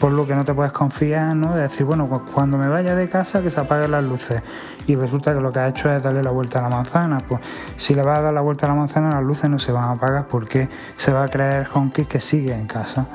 por 0.00 0.10
lo 0.12 0.26
que 0.26 0.34
no 0.34 0.42
te 0.42 0.54
puedes 0.54 0.72
confiar, 0.72 1.36
¿no? 1.36 1.54
De 1.54 1.62
decir, 1.62 1.84
bueno, 1.84 2.08
cuando 2.32 2.56
me 2.56 2.68
vaya 2.68 2.94
de 2.94 3.10
casa 3.10 3.42
que 3.42 3.50
se 3.50 3.60
apaguen 3.60 3.90
las 3.90 4.04
luces. 4.04 4.42
Y 4.86 4.94
resulta 4.94 5.34
que 5.34 5.40
lo 5.40 5.50
que 5.50 5.58
ha 5.58 5.68
hecho 5.68 5.92
es 5.92 6.04
darle 6.04 6.22
la 6.22 6.30
vuelta 6.30 6.60
a 6.60 6.62
la 6.62 6.68
manzana. 6.68 7.18
Pues 7.18 7.40
si 7.76 7.96
le 7.96 8.02
vas 8.02 8.20
a 8.20 8.22
dar 8.22 8.32
la 8.32 8.40
vuelta 8.40 8.66
a 8.66 8.68
la 8.68 8.76
manzana, 8.76 9.10
las 9.10 9.24
luces 9.24 9.50
no 9.50 9.58
se 9.58 9.72
van 9.72 9.84
a 9.84 9.90
apagar 9.90 10.28
porque 10.28 10.68
se 10.96 11.12
va 11.12 11.24
a 11.24 11.28
creer 11.28 11.68
Honky 11.74 12.04
que 12.04 12.20
sigue 12.20 12.54
en 12.54 12.68
casa. 12.68 13.06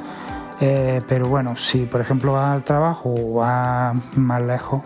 Eh, 0.66 1.02
pero 1.10 1.28
bueno, 1.28 1.58
si 1.58 1.80
por 1.80 2.00
ejemplo 2.00 2.32
vas 2.32 2.56
al 2.56 2.64
trabajo 2.64 3.14
o 3.14 3.34
vas 3.34 3.94
más 4.16 4.42
lejos, 4.42 4.82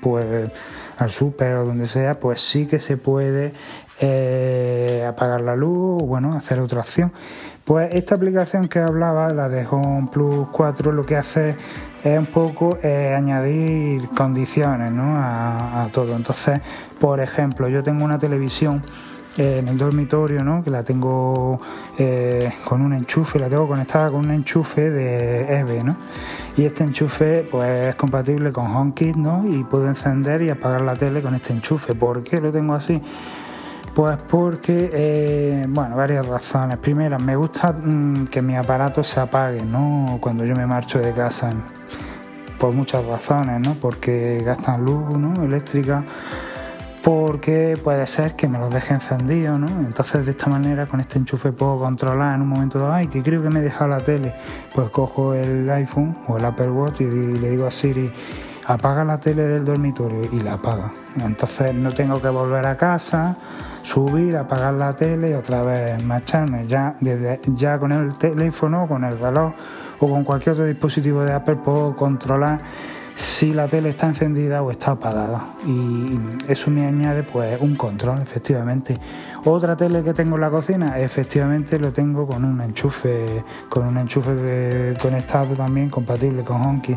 pues 0.00 0.50
al 0.96 1.10
súper 1.10 1.56
o 1.56 1.66
donde 1.66 1.86
sea, 1.86 2.18
pues 2.18 2.40
sí 2.40 2.64
que 2.64 2.80
se 2.80 2.96
puede 2.96 3.52
eh, 4.00 5.04
apagar 5.06 5.42
la 5.42 5.54
luz 5.54 6.02
o 6.02 6.06
bueno, 6.06 6.32
hacer 6.32 6.60
otra 6.60 6.80
acción. 6.80 7.12
Pues 7.66 7.90
esta 7.92 8.14
aplicación 8.14 8.68
que 8.68 8.78
hablaba, 8.78 9.30
la 9.34 9.50
de 9.50 9.66
Home 9.66 10.08
Plus 10.10 10.46
4, 10.50 10.92
lo 10.92 11.04
que 11.04 11.16
hace 11.16 11.56
es 12.02 12.18
un 12.18 12.24
poco 12.24 12.78
eh, 12.82 13.14
añadir 13.14 14.08
condiciones 14.16 14.90
a 14.96 15.90
todo. 15.92 16.16
Entonces, 16.16 16.62
por 16.98 17.20
ejemplo, 17.20 17.68
yo 17.68 17.82
tengo 17.82 18.02
una 18.02 18.18
televisión 18.18 18.80
en 19.38 19.68
el 19.68 19.78
dormitorio, 19.78 20.42
¿no? 20.42 20.64
que 20.64 20.70
la 20.70 20.82
tengo 20.82 21.60
eh, 21.96 22.52
con 22.64 22.82
un 22.82 22.92
enchufe, 22.92 23.38
la 23.38 23.48
tengo 23.48 23.68
conectada 23.68 24.10
con 24.10 24.24
un 24.24 24.32
enchufe 24.32 24.90
de 24.90 25.60
EVE, 25.60 25.84
¿no? 25.84 25.96
y 26.56 26.64
este 26.64 26.82
enchufe 26.82 27.46
pues 27.48 27.88
es 27.88 27.94
compatible 27.94 28.50
con 28.50 28.66
HomeKit 28.66 29.14
¿no? 29.14 29.44
y 29.46 29.62
puedo 29.62 29.86
encender 29.86 30.42
y 30.42 30.50
apagar 30.50 30.80
la 30.82 30.96
tele 30.96 31.22
con 31.22 31.36
este 31.36 31.52
enchufe. 31.52 31.94
¿Por 31.94 32.24
qué 32.24 32.40
lo 32.40 32.50
tengo 32.50 32.74
así? 32.74 33.00
Pues 33.94 34.16
porque, 34.28 34.90
eh, 34.92 35.66
bueno, 35.68 35.96
varias 35.96 36.26
razones. 36.26 36.78
Primera, 36.78 37.18
me 37.18 37.34
gusta 37.34 37.72
mm, 37.72 38.26
que 38.26 38.42
mi 38.42 38.56
aparato 38.56 39.02
se 39.02 39.18
apague, 39.18 39.62
¿no? 39.62 40.18
Cuando 40.20 40.44
yo 40.44 40.54
me 40.54 40.66
marcho 40.66 41.00
de 41.00 41.12
casa, 41.12 41.52
por 42.58 42.74
muchas 42.74 43.04
razones, 43.04 43.60
¿no? 43.60 43.74
Porque 43.74 44.42
gastan 44.44 44.84
luz, 44.84 45.16
¿no? 45.16 45.42
Eléctrica 45.42 46.04
porque 47.02 47.78
puede 47.82 48.06
ser 48.06 48.34
que 48.34 48.48
me 48.48 48.58
los 48.58 48.72
deje 48.72 48.94
encendidos, 48.94 49.58
¿no? 49.58 49.68
Entonces 49.68 50.24
de 50.24 50.32
esta 50.32 50.48
manera 50.48 50.86
con 50.86 51.00
este 51.00 51.18
enchufe 51.18 51.52
puedo 51.52 51.78
controlar 51.78 52.34
en 52.34 52.42
un 52.42 52.48
momento 52.48 52.78
dado, 52.78 52.92
ay, 52.92 53.06
que 53.08 53.22
creo 53.22 53.42
que 53.42 53.50
me 53.50 53.60
he 53.60 53.62
dejado 53.62 53.90
la 53.90 54.00
tele, 54.00 54.34
pues 54.74 54.90
cojo 54.90 55.34
el 55.34 55.68
iPhone 55.70 56.16
o 56.26 56.38
el 56.38 56.44
Apple 56.44 56.70
Watch 56.70 57.00
y 57.00 57.04
le 57.04 57.50
digo 57.50 57.66
a 57.66 57.70
Siri, 57.70 58.12
apaga 58.66 59.04
la 59.04 59.18
tele 59.18 59.42
del 59.42 59.64
dormitorio 59.64 60.28
y 60.30 60.40
la 60.40 60.54
apaga. 60.54 60.92
Entonces 61.24 61.74
no 61.74 61.92
tengo 61.92 62.20
que 62.20 62.28
volver 62.28 62.66
a 62.66 62.76
casa, 62.76 63.36
subir, 63.82 64.36
apagar 64.36 64.74
la 64.74 64.92
tele 64.92 65.30
y 65.30 65.32
otra 65.32 65.62
vez 65.62 66.04
marcharme. 66.04 66.66
Ya, 66.66 66.96
ya 67.00 67.78
con 67.78 67.92
el 67.92 68.16
teléfono, 68.18 68.86
con 68.86 69.04
el 69.04 69.18
reloj 69.18 69.54
o 70.00 70.06
con 70.06 70.24
cualquier 70.24 70.52
otro 70.52 70.66
dispositivo 70.66 71.22
de 71.22 71.32
Apple 71.32 71.56
puedo 71.56 71.96
controlar 71.96 72.58
si 73.18 73.52
la 73.52 73.66
tele 73.66 73.88
está 73.88 74.06
encendida 74.06 74.62
o 74.62 74.70
está 74.70 74.92
apagada. 74.92 75.54
Y 75.66 76.18
eso 76.46 76.70
me 76.70 76.86
añade 76.86 77.24
pues 77.24 77.60
un 77.60 77.74
control 77.74 78.22
efectivamente. 78.22 78.96
Otra 79.44 79.76
tele 79.76 80.04
que 80.04 80.14
tengo 80.14 80.36
en 80.36 80.42
la 80.42 80.50
cocina 80.50 80.98
efectivamente 81.00 81.78
lo 81.80 81.92
tengo 81.92 82.26
con 82.26 82.44
un 82.44 82.60
enchufe 82.60 83.44
con 83.68 83.86
un 83.86 83.98
enchufe 83.98 84.94
conectado 85.02 85.54
también 85.54 85.90
compatible 85.90 86.44
con 86.44 86.62
Honky. 86.62 86.96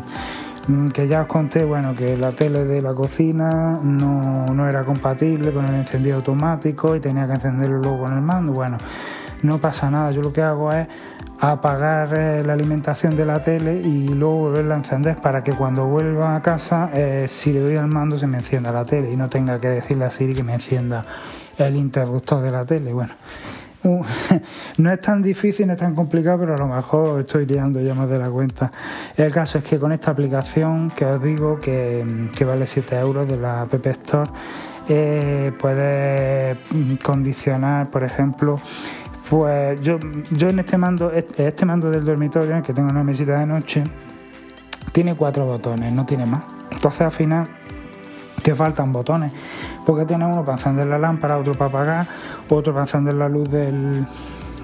Mm, 0.68 0.88
que 0.90 1.08
ya 1.08 1.22
os 1.22 1.26
conté 1.26 1.64
bueno 1.64 1.92
que 1.92 2.16
la 2.16 2.30
tele 2.30 2.64
de 2.64 2.80
la 2.80 2.94
cocina 2.94 3.80
no, 3.82 4.46
no 4.46 4.68
era 4.68 4.84
compatible 4.84 5.50
con 5.50 5.64
el 5.64 5.74
encendido 5.74 6.16
automático 6.16 6.94
y 6.94 7.00
tenía 7.00 7.26
que 7.26 7.32
encenderlo 7.32 7.78
luego 7.78 8.04
con 8.04 8.14
el 8.16 8.22
mando. 8.22 8.52
Bueno 8.52 8.78
no 9.42 9.58
pasa 9.58 9.90
nada 9.90 10.10
yo 10.10 10.22
lo 10.22 10.32
que 10.32 10.42
hago 10.42 10.72
es 10.72 10.86
apagar 11.42 12.14
eh, 12.14 12.44
la 12.44 12.52
alimentación 12.52 13.16
de 13.16 13.26
la 13.26 13.42
tele 13.42 13.80
y 13.80 14.06
luego 14.06 14.38
volverla 14.38 14.76
a 14.76 14.78
encender 14.78 15.16
para 15.16 15.42
que 15.42 15.52
cuando 15.52 15.86
vuelva 15.86 16.36
a 16.36 16.42
casa, 16.42 16.90
eh, 16.94 17.26
si 17.28 17.52
le 17.52 17.58
doy 17.58 17.74
al 17.74 17.88
mando, 17.88 18.16
se 18.16 18.28
me 18.28 18.38
encienda 18.38 18.70
la 18.70 18.84
tele 18.84 19.10
y 19.10 19.16
no 19.16 19.28
tenga 19.28 19.58
que 19.58 19.68
decirle 19.68 20.04
a 20.04 20.12
Siri 20.12 20.34
que 20.34 20.44
me 20.44 20.54
encienda 20.54 21.04
el 21.58 21.74
interruptor 21.74 22.42
de 22.42 22.50
la 22.52 22.64
tele. 22.64 22.92
Bueno, 22.92 23.14
no 24.78 24.92
es 24.92 25.00
tan 25.00 25.20
difícil, 25.20 25.66
no 25.66 25.72
es 25.72 25.78
tan 25.80 25.96
complicado, 25.96 26.38
pero 26.38 26.54
a 26.54 26.58
lo 26.58 26.68
mejor 26.68 27.20
estoy 27.20 27.44
liando 27.44 27.80
ya 27.80 27.94
más 27.94 28.08
de 28.08 28.20
la 28.20 28.30
cuenta. 28.30 28.70
El 29.16 29.32
caso 29.32 29.58
es 29.58 29.64
que 29.64 29.80
con 29.80 29.90
esta 29.90 30.12
aplicación 30.12 30.90
que 30.90 31.04
os 31.04 31.20
digo 31.20 31.58
que, 31.58 32.04
vale 32.46 32.68
7 32.68 33.00
euros 33.00 33.28
de 33.28 33.36
la 33.36 33.62
App 33.62 33.84
Store, 33.86 34.30
eh, 34.88 35.52
puedes 35.58 36.56
condicionar, 37.02 37.90
por 37.90 38.04
ejemplo, 38.04 38.60
pues 39.32 39.80
yo, 39.80 39.98
yo 40.32 40.50
en 40.50 40.58
este 40.58 40.76
mando, 40.76 41.10
este, 41.10 41.64
mando 41.64 41.90
del 41.90 42.04
dormitorio, 42.04 42.62
que 42.62 42.74
tengo 42.74 42.90
una 42.90 43.02
mesita 43.02 43.40
de 43.40 43.46
noche, 43.46 43.82
tiene 44.92 45.16
cuatro 45.16 45.46
botones, 45.46 45.90
no 45.90 46.04
tiene 46.04 46.26
más. 46.26 46.44
Entonces 46.70 47.00
al 47.00 47.10
final 47.10 47.46
te 48.42 48.54
faltan 48.54 48.92
botones, 48.92 49.32
porque 49.86 50.04
tiene 50.04 50.26
uno 50.26 50.44
para 50.44 50.58
encender 50.58 50.86
la 50.86 50.98
lámpara, 50.98 51.38
otro 51.38 51.54
para 51.54 51.70
apagar, 51.70 52.06
otro 52.50 52.74
para 52.74 52.84
encender 52.84 53.14
la 53.14 53.30
luz 53.30 53.50
del, 53.50 54.06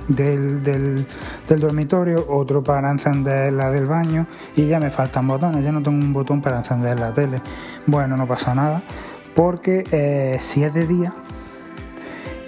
del, 0.07 0.63
del, 0.63 1.61
dormitorio, 1.61 2.27
otro 2.29 2.63
para 2.63 2.91
encender 2.91 3.51
la 3.55 3.71
del 3.71 3.87
baño 3.87 4.27
y 4.55 4.67
ya 4.67 4.79
me 4.79 4.91
faltan 4.91 5.27
botones, 5.27 5.65
ya 5.65 5.73
no 5.73 5.83
tengo 5.83 5.97
un 5.97 6.13
botón 6.13 6.43
para 6.43 6.59
encender 6.59 7.01
la 7.01 7.15
tele. 7.15 7.41
Bueno, 7.87 8.19
no 8.19 8.27
pasa 8.27 8.55
nada, 8.55 8.83
porque 9.35 9.85
eh, 9.93 10.37
si 10.43 10.63
es 10.63 10.75
de 10.75 10.87
día, 10.87 11.15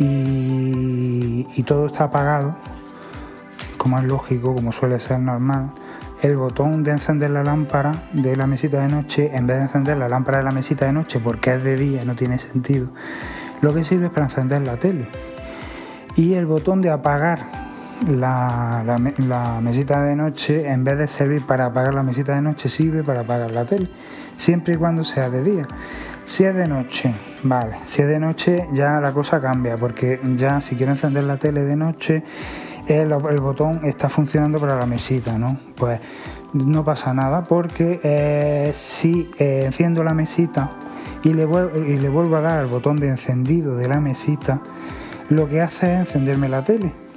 y, 0.00 1.62
todo 1.64 1.86
está 1.86 2.04
apagado, 2.04 2.56
como 3.76 3.98
es 3.98 4.04
lógico, 4.04 4.54
como 4.54 4.72
suele 4.72 4.98
ser 4.98 5.20
normal, 5.20 5.72
el 6.22 6.36
botón 6.36 6.82
de 6.82 6.90
encender 6.90 7.30
la 7.30 7.44
lámpara 7.44 8.08
de 8.12 8.34
la 8.34 8.46
mesita 8.46 8.80
de 8.80 8.88
noche, 8.88 9.30
en 9.32 9.46
vez 9.46 9.58
de 9.58 9.62
encender 9.64 9.98
la 9.98 10.08
lámpara 10.08 10.38
de 10.38 10.44
la 10.44 10.50
mesita 10.50 10.86
de 10.86 10.92
noche 10.92 11.20
porque 11.20 11.54
es 11.54 11.62
de 11.62 11.76
día, 11.76 12.04
no 12.04 12.14
tiene 12.16 12.38
sentido, 12.38 12.88
lo 13.60 13.72
que 13.72 13.84
sirve 13.84 14.06
es 14.06 14.12
para 14.12 14.26
encender 14.26 14.62
la 14.62 14.76
tele. 14.76 15.06
Y 16.16 16.34
el 16.34 16.46
botón 16.46 16.82
de 16.82 16.90
apagar 16.90 17.46
la, 18.08 18.82
la, 18.84 19.60
mesita 19.60 20.02
de 20.02 20.16
noche, 20.16 20.68
en 20.68 20.82
vez 20.82 20.98
de 20.98 21.06
servir 21.06 21.46
para 21.46 21.66
apagar 21.66 21.94
la 21.94 22.02
mesita 22.02 22.34
de 22.34 22.42
noche, 22.42 22.68
sirve 22.68 23.04
para 23.04 23.20
apagar 23.20 23.52
la 23.52 23.64
tele, 23.64 23.88
siempre 24.38 24.74
y 24.74 24.76
cuando 24.76 25.04
sea 25.04 25.30
de 25.30 25.42
día. 25.42 25.66
Si 26.30 26.44
es 26.44 26.54
de 26.54 26.68
noche, 26.68 27.12
vale, 27.42 27.74
si 27.86 28.02
es 28.02 28.08
de 28.08 28.20
noche 28.20 28.68
ya 28.72 29.00
la 29.00 29.12
cosa 29.12 29.40
cambia, 29.40 29.76
porque 29.76 30.20
ya 30.36 30.60
si 30.60 30.76
quiero 30.76 30.92
encender 30.92 31.24
la 31.24 31.38
tele 31.38 31.64
de 31.64 31.74
noche, 31.74 32.22
el, 32.86 33.12
botón 33.40 33.80
está 33.82 34.08
funcionando 34.08 34.60
para 34.60 34.78
la 34.78 34.86
mesita, 34.86 35.36
¿no? 35.36 35.58
Pues 35.76 35.98
no 36.52 36.84
pasa 36.84 37.12
nada, 37.12 37.42
porque 37.42 37.98
eh, 38.04 38.70
si 38.76 39.28
eh, 39.40 39.64
enciendo 39.66 40.04
la 40.04 40.14
mesita 40.14 40.70
y 41.24 41.32
le, 41.34 41.48
y 41.88 41.98
le 41.98 42.08
vuelvo 42.08 42.36
a 42.36 42.40
dar 42.42 42.60
al 42.60 42.68
botón 42.68 43.00
de 43.00 43.08
encendido 43.08 43.74
de 43.74 43.88
la 43.88 44.00
mesita, 44.00 44.62
lo 45.30 45.48
que 45.48 45.60
hace 45.60 45.94
es 45.94 46.00
encenderme 46.02 46.48
la 46.48 46.62
tele. 46.62 47.09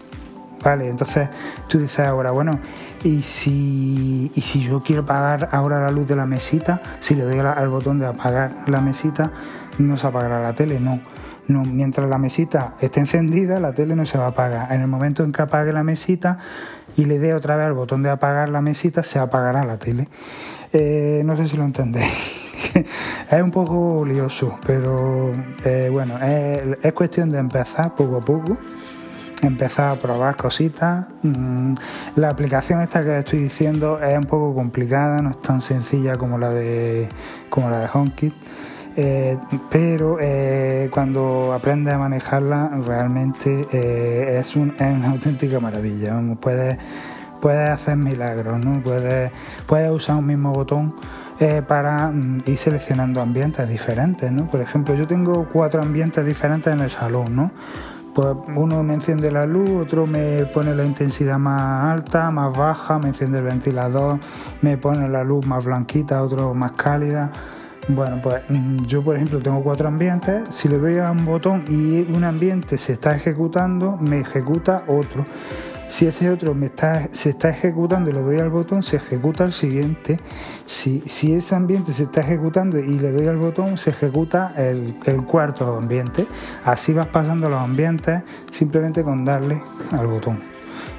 Vale, 0.63 0.87
entonces 0.87 1.29
tú 1.67 1.77
dices 1.77 1.99
ahora, 1.99 2.31
bueno, 2.31 2.59
y 3.03 3.21
si, 3.21 4.31
y 4.33 4.41
si 4.41 4.63
yo 4.63 4.81
quiero 4.81 5.01
apagar 5.01 5.49
ahora 5.51 5.81
la 5.81 5.91
luz 5.91 6.07
de 6.07 6.15
la 6.15 6.25
mesita, 6.25 6.81
si 6.99 7.15
le 7.15 7.23
doy 7.23 7.39
al 7.39 7.69
botón 7.69 7.99
de 7.99 8.05
apagar 8.05 8.55
la 8.67 8.79
mesita, 8.79 9.31
no 9.77 9.97
se 9.97 10.07
apagará 10.07 10.41
la 10.41 10.53
tele, 10.55 10.79
no. 10.79 10.99
No, 11.45 11.65
mientras 11.65 12.07
la 12.07 12.17
mesita 12.17 12.75
esté 12.79 13.01
encendida, 13.01 13.59
la 13.59 13.73
tele 13.73 13.97
no 13.97 14.05
se 14.05 14.17
va 14.17 14.25
a 14.25 14.29
apagar. 14.29 14.71
En 14.71 14.79
el 14.79 14.87
momento 14.87 15.25
en 15.25 15.33
que 15.33 15.41
apague 15.41 15.73
la 15.73 15.83
mesita 15.83 16.37
y 16.95 17.03
le 17.03 17.19
dé 17.19 17.33
otra 17.33 17.57
vez 17.57 17.65
al 17.65 17.73
botón 17.73 18.01
de 18.01 18.09
apagar 18.09 18.47
la 18.47 18.61
mesita, 18.61 19.03
se 19.03 19.19
apagará 19.19 19.65
la 19.65 19.77
tele. 19.77 20.07
Eh, 20.71 21.21
no 21.25 21.35
sé 21.35 21.49
si 21.49 21.57
lo 21.57 21.65
entendéis. 21.65 22.09
es 23.29 23.41
un 23.41 23.51
poco 23.51 24.05
lioso, 24.05 24.57
pero 24.65 25.33
eh, 25.65 25.89
bueno, 25.91 26.17
es 26.21 26.93
cuestión 26.93 27.29
de 27.29 27.39
empezar 27.39 27.93
poco 27.93 28.17
a 28.17 28.21
poco 28.21 28.57
empezar 29.47 29.91
a 29.91 29.95
probar 29.95 30.35
cositas. 30.35 31.05
Mm, 31.21 31.75
la 32.15 32.29
aplicación 32.29 32.81
esta 32.81 33.03
que 33.03 33.19
estoy 33.19 33.39
diciendo 33.39 34.01
es 34.01 34.17
un 34.17 34.25
poco 34.25 34.53
complicada, 34.53 35.21
no 35.21 35.31
es 35.31 35.41
tan 35.41 35.61
sencilla 35.61 36.17
como 36.17 36.37
la 36.37 36.49
de 36.49 37.09
como 37.49 37.69
la 37.69 37.79
de 37.79 37.89
HomeKit. 37.93 38.33
Eh, 38.95 39.37
pero 39.71 40.19
eh, 40.21 40.87
cuando 40.91 41.51
aprendes 41.51 41.95
a 41.95 41.97
manejarla 41.97 42.69
realmente 42.85 43.67
eh, 43.73 44.37
es, 44.39 44.55
una 44.55 45.09
auténtica 45.09 45.59
maravilla. 45.59 46.19
Puedes, 46.39 46.77
puedes 47.41 47.69
hacer 47.69 47.97
milagros, 47.97 48.63
¿no? 48.63 48.81
puedes, 48.83 49.31
puedes 49.65 49.91
usar 49.91 50.17
un 50.17 50.27
mismo 50.27 50.51
botón 50.51 50.95
para 51.67 52.07
mm, 52.07 52.43
ir 52.45 52.57
seleccionando 52.57 53.19
ambientes 53.19 53.67
diferentes. 53.67 54.31
¿no? 54.31 54.45
Por 54.45 54.61
ejemplo, 54.61 54.93
yo 54.95 55.07
tengo 55.07 55.49
cuatro 55.51 55.81
ambientes 55.81 56.25
diferentes 56.25 56.71
en 56.71 56.79
el 56.79 56.89
salón. 56.89 57.35
¿no? 57.35 57.51
Pues 58.13 58.35
uno 58.55 58.83
me 58.83 58.93
enciende 58.93 59.31
la 59.31 59.45
luz, 59.45 59.69
otro 59.69 60.05
me 60.05 60.45
pone 60.45 60.75
la 60.75 60.85
intensidad 60.85 61.37
más 61.39 61.91
alta, 61.91 62.29
más 62.31 62.55
baja, 62.55 62.99
me 62.99 63.07
enciende 63.07 63.39
el 63.39 63.45
ventilador, 63.45 64.19
me 64.61 64.77
pone 64.77 65.09
la 65.09 65.23
luz 65.23 65.45
más 65.45 65.65
blanquita, 65.65 66.21
otro 66.21 66.53
más 66.53 66.73
cálida. 66.73 67.31
Bueno, 67.87 68.19
pues 68.21 68.41
mm, 68.47 68.85
yo 68.85 69.03
por 69.03 69.15
ejemplo 69.15 69.39
tengo 69.39 69.61
cuatro 69.61 69.87
ambientes, 69.87 70.43
si 70.49 70.69
le 70.69 70.77
doy 70.77 70.99
a 70.99 71.11
un 71.11 71.25
botón 71.25 71.65
y 71.67 72.01
un 72.13 72.23
ambiente 72.23 72.77
se 72.77 72.93
está 72.93 73.15
ejecutando, 73.15 73.97
me 73.97 74.19
ejecuta 74.19 74.83
otro. 74.87 75.25
Si 75.93 76.07
ese 76.07 76.31
otro 76.31 76.55
me 76.55 76.65
está, 76.65 77.07
se 77.11 77.29
está 77.29 77.49
ejecutando 77.49 78.09
y 78.09 78.13
le 78.13 78.21
doy 78.21 78.39
al 78.39 78.49
botón, 78.49 78.81
se 78.81 78.95
ejecuta 78.95 79.43
el 79.43 79.53
siguiente. 79.53 80.19
Si, 80.65 81.03
si 81.05 81.35
ese 81.35 81.53
ambiente 81.53 81.93
se 81.93 82.05
está 82.05 82.21
ejecutando 82.21 82.79
y 82.79 82.97
le 82.97 83.11
doy 83.11 83.27
al 83.27 83.37
botón, 83.37 83.77
se 83.77 83.91
ejecuta 83.91 84.55
el, 84.57 84.95
cuarto 85.27 85.77
ambiente. 85.77 86.25
Así 86.65 86.93
vas 86.93 87.05
pasando 87.09 87.47
los 87.47 87.59
ambientes 87.59 88.23
simplemente 88.51 89.03
con 89.03 89.23
darle 89.23 89.61
al 89.91 90.07
botón 90.07 90.41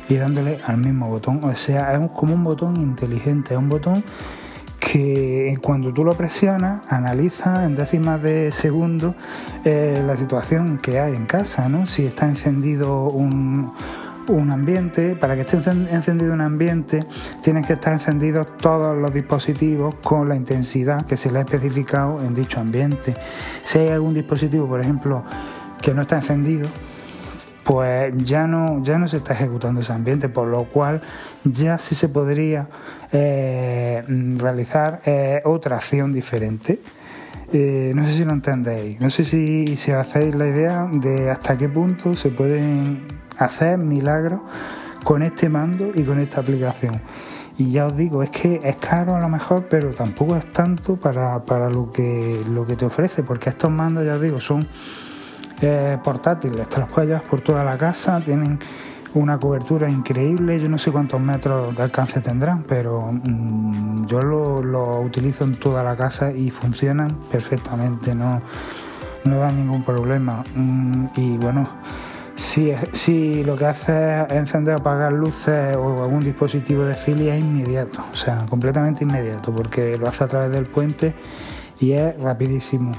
y 0.08 0.14
dándole 0.14 0.58
al 0.64 0.76
mismo 0.76 1.08
botón. 1.08 1.42
O 1.42 1.52
sea, 1.56 1.92
es 1.92 2.10
como 2.12 2.34
un 2.34 2.44
botón 2.44 2.76
inteligente, 2.76 3.54
es 3.54 3.58
un 3.58 3.68
botón 3.68 4.04
que 4.78 5.58
cuando 5.60 5.92
tú 5.92 6.04
lo 6.04 6.14
presionas 6.14 6.82
analiza 6.88 7.64
en 7.64 7.74
décimas 7.74 8.22
de 8.22 8.52
segundo 8.52 9.16
eh, 9.64 10.04
la 10.06 10.16
situación 10.16 10.78
que 10.78 11.00
hay 11.00 11.16
en 11.16 11.26
casa, 11.26 11.68
¿no? 11.68 11.84
Si 11.84 12.06
está 12.06 12.26
encendido 12.26 13.06
un, 13.06 13.72
un 14.28 14.50
ambiente, 14.50 15.16
para 15.16 15.34
que 15.34 15.42
esté 15.42 15.56
encendido 15.56 16.32
un 16.32 16.40
ambiente, 16.40 17.04
tienen 17.42 17.64
que 17.64 17.74
estar 17.74 17.92
encendidos 17.92 18.56
todos 18.56 18.96
los 18.96 19.12
dispositivos 19.12 19.96
con 19.96 20.28
la 20.28 20.36
intensidad 20.36 21.06
que 21.06 21.16
se 21.16 21.30
le 21.30 21.38
ha 21.38 21.42
especificado 21.42 22.20
en 22.20 22.34
dicho 22.34 22.60
ambiente. 22.60 23.14
Si 23.64 23.78
hay 23.78 23.88
algún 23.88 24.14
dispositivo, 24.14 24.66
por 24.66 24.80
ejemplo, 24.80 25.24
que 25.80 25.92
no 25.92 26.02
está 26.02 26.16
encendido, 26.16 26.68
pues 27.64 28.12
ya 28.24 28.46
no, 28.46 28.82
ya 28.82 28.98
no 28.98 29.08
se 29.08 29.16
está 29.16 29.32
ejecutando 29.32 29.80
ese 29.80 29.92
ambiente, 29.92 30.28
por 30.28 30.48
lo 30.48 30.64
cual 30.64 31.02
ya 31.44 31.78
sí 31.78 31.94
se 31.94 32.08
podría 32.08 32.68
eh, 33.10 34.04
realizar 34.36 35.00
eh, 35.06 35.40
otra 35.44 35.76
acción 35.76 36.12
diferente. 36.12 36.80
Eh, 37.56 37.92
no 37.94 38.04
sé 38.04 38.14
si 38.14 38.24
lo 38.24 38.32
entendéis, 38.32 39.00
no 39.00 39.10
sé 39.10 39.24
si, 39.24 39.76
si 39.76 39.92
hacéis 39.92 40.34
la 40.34 40.48
idea 40.48 40.88
de 40.90 41.30
hasta 41.30 41.56
qué 41.56 41.68
punto 41.68 42.16
se 42.16 42.30
pueden 42.30 43.06
hacer 43.38 43.78
milagros 43.78 44.40
con 45.04 45.22
este 45.22 45.48
mando 45.48 45.92
y 45.94 46.02
con 46.02 46.18
esta 46.18 46.40
aplicación. 46.40 47.00
Y 47.56 47.70
ya 47.70 47.86
os 47.86 47.96
digo, 47.96 48.24
es 48.24 48.30
que 48.30 48.58
es 48.60 48.74
caro 48.78 49.14
a 49.14 49.20
lo 49.20 49.28
mejor, 49.28 49.68
pero 49.70 49.90
tampoco 49.90 50.34
es 50.34 50.52
tanto 50.52 50.96
para, 50.96 51.38
lo, 51.70 51.92
que, 51.92 52.40
lo 52.50 52.66
que 52.66 52.74
te 52.74 52.86
ofrece, 52.86 53.22
porque 53.22 53.50
estos 53.50 53.70
mandos, 53.70 54.04
ya 54.04 54.14
os 54.14 54.20
digo, 54.20 54.40
son 54.40 54.66
eh, 55.60 55.96
portátiles, 56.02 56.68
te 56.68 56.80
los 56.80 56.90
puedes 56.90 57.10
llevar 57.10 57.22
por 57.22 57.40
toda 57.40 57.62
la 57.62 57.78
casa, 57.78 58.18
tienen 58.18 58.58
una 59.14 59.38
cobertura 59.38 59.88
increíble, 59.88 60.58
yo 60.60 60.68
no 60.68 60.78
sé 60.78 60.90
cuántos 60.90 61.20
metros 61.20 61.74
de 61.74 61.82
alcance 61.82 62.20
tendrán, 62.20 62.64
pero 62.64 63.10
mm, 63.12 64.06
yo 64.06 64.20
lo, 64.20 65.00
utilizo 65.00 65.44
en 65.44 65.54
toda 65.54 65.84
la 65.84 65.96
casa 65.96 66.32
y 66.32 66.50
funcionan 66.50 67.16
perfectamente, 67.30 68.14
no, 68.14 68.42
no 69.24 69.38
da 69.38 69.52
ningún 69.52 69.84
problema. 69.84 70.42
Mm, 70.54 71.06
y 71.16 71.36
bueno, 71.36 71.68
si, 72.34 72.72
si 72.92 73.44
lo 73.44 73.56
que 73.56 73.66
hace 73.66 74.22
es 74.22 74.32
encender 74.32 74.74
o 74.74 74.78
apagar 74.78 75.12
luces 75.12 75.76
o 75.76 76.02
algún 76.02 76.24
dispositivo 76.24 76.84
de 76.84 76.94
filia 76.94 77.36
es 77.36 77.44
inmediato, 77.44 78.04
o 78.12 78.16
sea, 78.16 78.46
completamente 78.50 79.04
inmediato, 79.04 79.52
porque 79.52 79.96
lo 79.96 80.08
hace 80.08 80.24
a 80.24 80.26
través 80.26 80.50
del 80.50 80.66
puente 80.66 81.14
y 81.78 81.92
es 81.92 82.18
rapidísimo. 82.20 82.92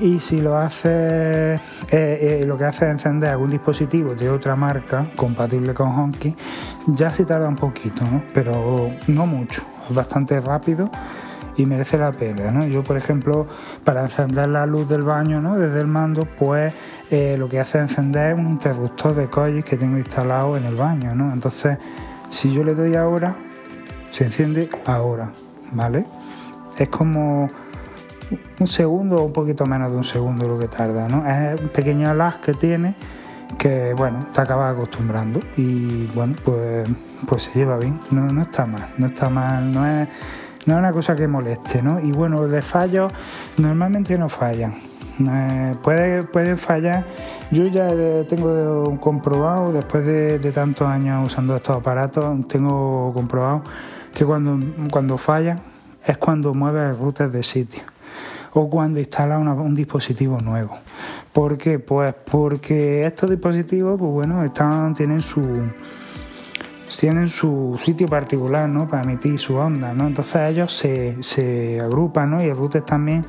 Y 0.00 0.18
si 0.18 0.40
lo 0.40 0.56
hace, 0.56 1.54
eh, 1.54 1.58
eh, 1.90 2.44
lo 2.46 2.58
que 2.58 2.64
hace 2.64 2.86
es 2.86 2.92
encender 2.92 3.30
algún 3.30 3.50
dispositivo 3.50 4.14
de 4.14 4.30
otra 4.30 4.56
marca 4.56 5.06
compatible 5.16 5.74
con 5.74 5.88
Honky, 5.88 6.34
ya 6.88 7.10
sí 7.10 7.24
tarda 7.24 7.48
un 7.48 7.56
poquito, 7.56 8.04
¿no? 8.04 8.22
pero 8.34 8.90
no 9.06 9.26
mucho, 9.26 9.62
es 9.88 9.94
bastante 9.94 10.40
rápido 10.40 10.90
y 11.56 11.66
merece 11.66 11.98
la 11.98 12.10
pena. 12.10 12.50
¿no? 12.50 12.66
Yo, 12.66 12.82
por 12.82 12.96
ejemplo, 12.96 13.46
para 13.84 14.02
encender 14.02 14.48
la 14.48 14.66
luz 14.66 14.88
del 14.88 15.02
baño 15.02 15.40
¿no? 15.40 15.56
desde 15.56 15.80
el 15.80 15.86
mando, 15.86 16.26
pues 16.38 16.72
eh, 17.10 17.36
lo 17.38 17.48
que 17.48 17.60
hace 17.60 17.78
es 17.78 17.90
encender 17.90 18.34
un 18.34 18.48
interruptor 18.48 19.14
de 19.14 19.28
Cois 19.28 19.64
que 19.64 19.76
tengo 19.76 19.98
instalado 19.98 20.56
en 20.56 20.64
el 20.64 20.74
baño. 20.74 21.14
¿no? 21.14 21.32
Entonces, 21.32 21.78
si 22.30 22.52
yo 22.52 22.64
le 22.64 22.74
doy 22.74 22.94
ahora, 22.94 23.36
se 24.10 24.24
enciende 24.24 24.68
ahora, 24.86 25.30
¿vale? 25.72 26.06
Es 26.78 26.88
como 26.88 27.48
un 28.58 28.66
segundo 28.66 29.22
o 29.22 29.24
un 29.24 29.32
poquito 29.32 29.66
menos 29.66 29.90
de 29.90 29.96
un 29.96 30.04
segundo 30.04 30.46
lo 30.46 30.58
que 30.58 30.68
tarda, 30.68 31.08
¿no? 31.08 31.26
Es 31.28 31.60
un 31.60 31.68
pequeño 31.68 32.12
lag 32.14 32.40
que 32.40 32.54
tiene 32.54 32.94
que, 33.58 33.94
bueno, 33.94 34.18
te 34.32 34.40
acabas 34.40 34.72
acostumbrando 34.72 35.40
y, 35.56 36.06
bueno, 36.08 36.34
pues, 36.44 36.88
pues 37.28 37.44
se 37.44 37.58
lleva 37.58 37.78
bien, 37.78 38.00
no, 38.10 38.42
está 38.42 38.66
mal, 38.66 38.88
no 38.98 39.06
está 39.06 39.28
mal, 39.28 39.72
no 39.72 39.86
es 39.86 40.08
no 40.64 40.74
es 40.74 40.78
una 40.78 40.92
cosa 40.92 41.16
que 41.16 41.26
moleste, 41.26 41.82
¿no? 41.82 41.98
Y 41.98 42.12
bueno, 42.12 42.46
de 42.46 42.62
fallos 42.62 43.12
normalmente 43.58 44.16
no 44.16 44.28
fallan. 44.28 44.74
Eh, 45.18 45.74
puede, 45.82 46.22
pueden 46.22 46.56
fallar. 46.56 47.04
Yo 47.50 47.64
ya 47.64 47.88
tengo 48.28 48.98
comprobado, 49.00 49.72
después 49.72 50.06
de, 50.06 50.38
tantos 50.52 50.86
años 50.86 51.26
usando 51.26 51.56
estos 51.56 51.76
aparatos, 51.76 52.46
tengo 52.46 53.12
comprobado 53.12 53.62
que 54.14 54.24
cuando, 54.24 54.64
cuando 54.90 55.18
fallan 55.18 55.60
es 56.06 56.16
cuando 56.16 56.54
mueve 56.54 56.90
el 56.90 56.96
router 56.96 57.30
de 57.30 57.42
sitio 57.42 57.82
o 58.54 58.68
cuando 58.68 59.00
instala 59.00 59.38
un 59.38 59.74
dispositivo 59.74 60.40
nuevo. 60.40 60.78
¿Por 61.32 61.56
qué? 61.56 61.78
Pues 61.78 62.14
porque 62.30 63.06
estos 63.06 63.30
dispositivos, 63.30 63.98
pues 63.98 64.10
bueno, 64.10 64.44
están, 64.44 64.94
tienen 64.94 65.22
su 65.22 65.42
tienen 66.98 67.30
su 67.30 67.80
sitio 67.82 68.06
particular 68.06 68.68
¿no? 68.68 68.88
para 68.88 69.02
emitir 69.02 69.38
su 69.38 69.56
onda, 69.56 69.92
¿no? 69.92 70.06
Entonces 70.06 70.50
ellos 70.50 70.76
se, 70.76 71.16
se 71.20 71.80
agrupan 71.80 72.30
¿no? 72.30 72.42
y 72.42 72.46
el 72.46 72.56
router 72.56 72.82
también 72.82 73.24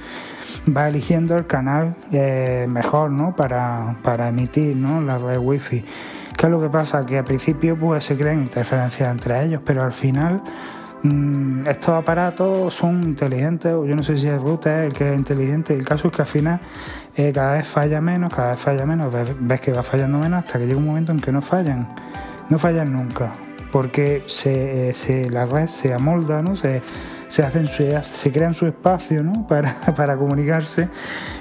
va 0.75 0.88
eligiendo 0.88 1.36
el 1.36 1.47
canal 1.47 1.95
eh, 2.12 2.65
mejor 2.69 3.09
¿no? 3.09 3.36
para, 3.36 3.97
para 4.03 4.29
emitir 4.29 4.75
¿no? 4.75 5.01
la 5.01 5.17
red 5.17 5.39
wifi. 5.39 5.83
¿Qué 6.38 6.45
es 6.45 6.51
lo 6.51 6.62
que 6.62 6.69
pasa? 6.69 7.05
Que 7.05 7.17
al 7.17 7.25
principio 7.25 7.77
pues, 7.77 8.05
se 8.05 8.17
crean 8.17 8.39
interferencias 8.39 9.09
entre 9.12 9.43
ellos, 9.43 9.62
pero 9.65 9.83
al 9.83 9.93
final 9.93 10.41
mm, 11.04 11.68
estos 11.68 11.89
aparatos 11.89 12.74
son 12.74 13.04
inteligentes, 13.04 13.72
yo 13.72 13.96
no 13.96 14.04
sé 14.04 14.18
si 14.18 14.28
el 14.28 14.39
router 14.39 14.86
es 14.86 14.86
el 14.88 14.94
que 14.94 15.13
es 15.13 15.18
inteligente, 15.18 15.74
el 15.74 15.86
caso 15.86 16.08
es 16.08 16.13
que 16.13 16.22
al 16.22 16.28
final 16.28 16.60
eh, 17.16 17.32
cada 17.34 17.54
vez 17.54 17.68
falla 17.68 18.02
menos, 18.02 18.34
cada 18.34 18.52
vez 18.52 18.60
falla 18.60 18.86
menos, 18.86 19.13
ves 19.39 19.62
que 19.62 19.72
va 19.72 19.84
fallando 19.84 20.20
menos 20.20 20.44
hasta 20.44 20.60
que 20.60 20.66
llega 20.66 20.78
un 20.78 20.86
momento 20.86 21.12
en 21.12 21.20
que 21.20 21.32
no 21.32 21.42
fallan, 21.42 21.88
no 22.50 22.58
fallan 22.58 22.92
nunca 22.92 23.32
porque 23.74 24.24
se, 24.28 24.94
la 25.32 25.46
red 25.46 25.68
se 25.68 25.96
amolda, 25.96 26.44
¿no? 26.44 26.56
se, 26.56 26.84
se, 27.28 27.44
hacen 27.44 27.68
se 27.68 28.32
crean 28.32 28.54
su 28.54 28.68
espacio 28.68 29.24
¿no? 29.24 29.48
para, 29.50 29.74
para 29.96 30.16
comunicarse 30.16 30.89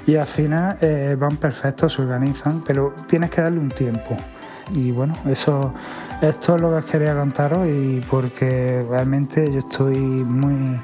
y 0.07 0.15
al 0.15 0.25
final 0.25 0.77
eh, 0.81 1.15
van 1.17 1.37
perfectos, 1.37 1.93
se 1.93 2.01
organizan, 2.01 2.63
pero 2.65 2.95
tienes 3.07 3.29
que 3.29 3.41
darle 3.41 3.59
un 3.59 3.69
tiempo. 3.69 4.17
Y 4.73 4.91
bueno, 4.91 5.15
eso 5.25 5.73
esto 6.21 6.55
es 6.55 6.61
lo 6.61 6.69
que 6.69 6.75
os 6.75 6.85
quería 6.85 7.15
contaros 7.15 7.67
y 7.67 8.01
porque 8.09 8.85
realmente 8.89 9.51
yo 9.51 9.59
estoy 9.59 9.97
muy 9.97 10.79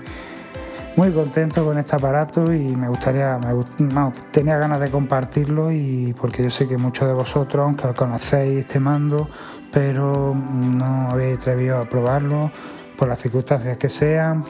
muy 0.96 1.14
contento 1.14 1.64
con 1.64 1.78
este 1.78 1.96
aparato 1.96 2.54
y 2.54 2.60
me 2.76 2.90
gustaría, 2.90 3.38
me, 3.38 4.12
tenía 4.32 4.58
ganas 4.58 4.82
de 4.82 4.92
compartirlo 4.92 5.72
y 5.72 6.14
porque 6.20 6.44
yo 6.44 6.52
sé 6.52 6.68
que 6.68 6.78
muchos 6.78 7.08
de 7.08 7.14
vosotros, 7.14 7.64
aunque 7.64 7.88
conocéis 7.94 8.60
este 8.60 8.82
mando, 8.82 9.30
pero 9.72 10.36
no 10.36 11.10
habéis 11.10 11.38
atrevido 11.38 11.78
a 11.78 11.84
probarlo 11.84 12.52
por 12.98 13.08
las 13.08 13.20
circunstancias 13.20 13.78
que 13.78 13.88
sean 13.88 14.44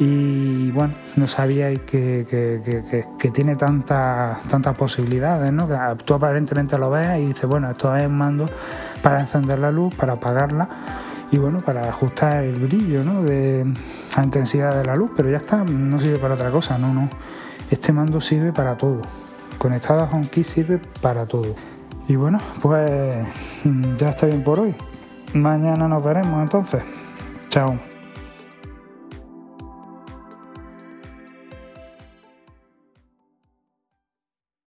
y 0.00 0.70
bueno, 0.70 0.94
no 1.16 1.26
sabíais 1.26 1.80
que, 1.80 2.24
que, 3.18 3.30
tiene 3.30 3.56
tantas 3.56 4.42
tantas 4.44 4.76
posibilidades, 4.76 5.52
¿no? 5.52 5.68
Tú 6.04 6.14
aparentemente 6.14 6.78
lo 6.78 6.90
ves 6.90 7.18
y 7.20 7.26
dices, 7.26 7.46
bueno, 7.46 7.70
esto 7.70 7.94
es 7.96 8.06
un 8.06 8.16
mando 8.16 8.48
para 9.02 9.20
encender 9.20 9.58
la 9.58 9.72
luz, 9.72 9.94
para 9.94 10.14
apagarla 10.14 10.68
y 11.32 11.38
bueno, 11.38 11.58
para 11.58 11.88
ajustar 11.88 12.44
el 12.44 12.60
brillo, 12.60 13.02
¿no? 13.02 13.22
De 13.22 13.64
la 14.16 14.24
intensidad 14.24 14.76
de 14.76 14.84
la 14.84 14.94
luz, 14.94 15.10
pero 15.16 15.30
ya 15.30 15.38
está, 15.38 15.64
no 15.64 15.98
sirve 15.98 16.18
para 16.18 16.34
otra 16.34 16.50
cosa, 16.50 16.78
no, 16.78 16.94
no. 16.94 17.08
Este 17.70 17.92
mando 17.92 18.20
sirve 18.20 18.52
para 18.52 18.76
todo. 18.76 19.02
Conectado 19.58 20.00
a 20.00 20.04
HomeKey 20.04 20.44
sirve 20.44 20.80
para 21.02 21.26
todo. 21.26 21.54
Y 22.08 22.16
bueno, 22.16 22.40
pues 22.62 23.26
ya 23.98 24.10
está 24.10 24.26
bien 24.26 24.42
por 24.42 24.60
hoy. 24.60 24.74
Mañana 25.34 25.88
nos 25.88 26.02
veremos 26.02 26.40
entonces. 26.40 26.82
Chao. 27.48 27.97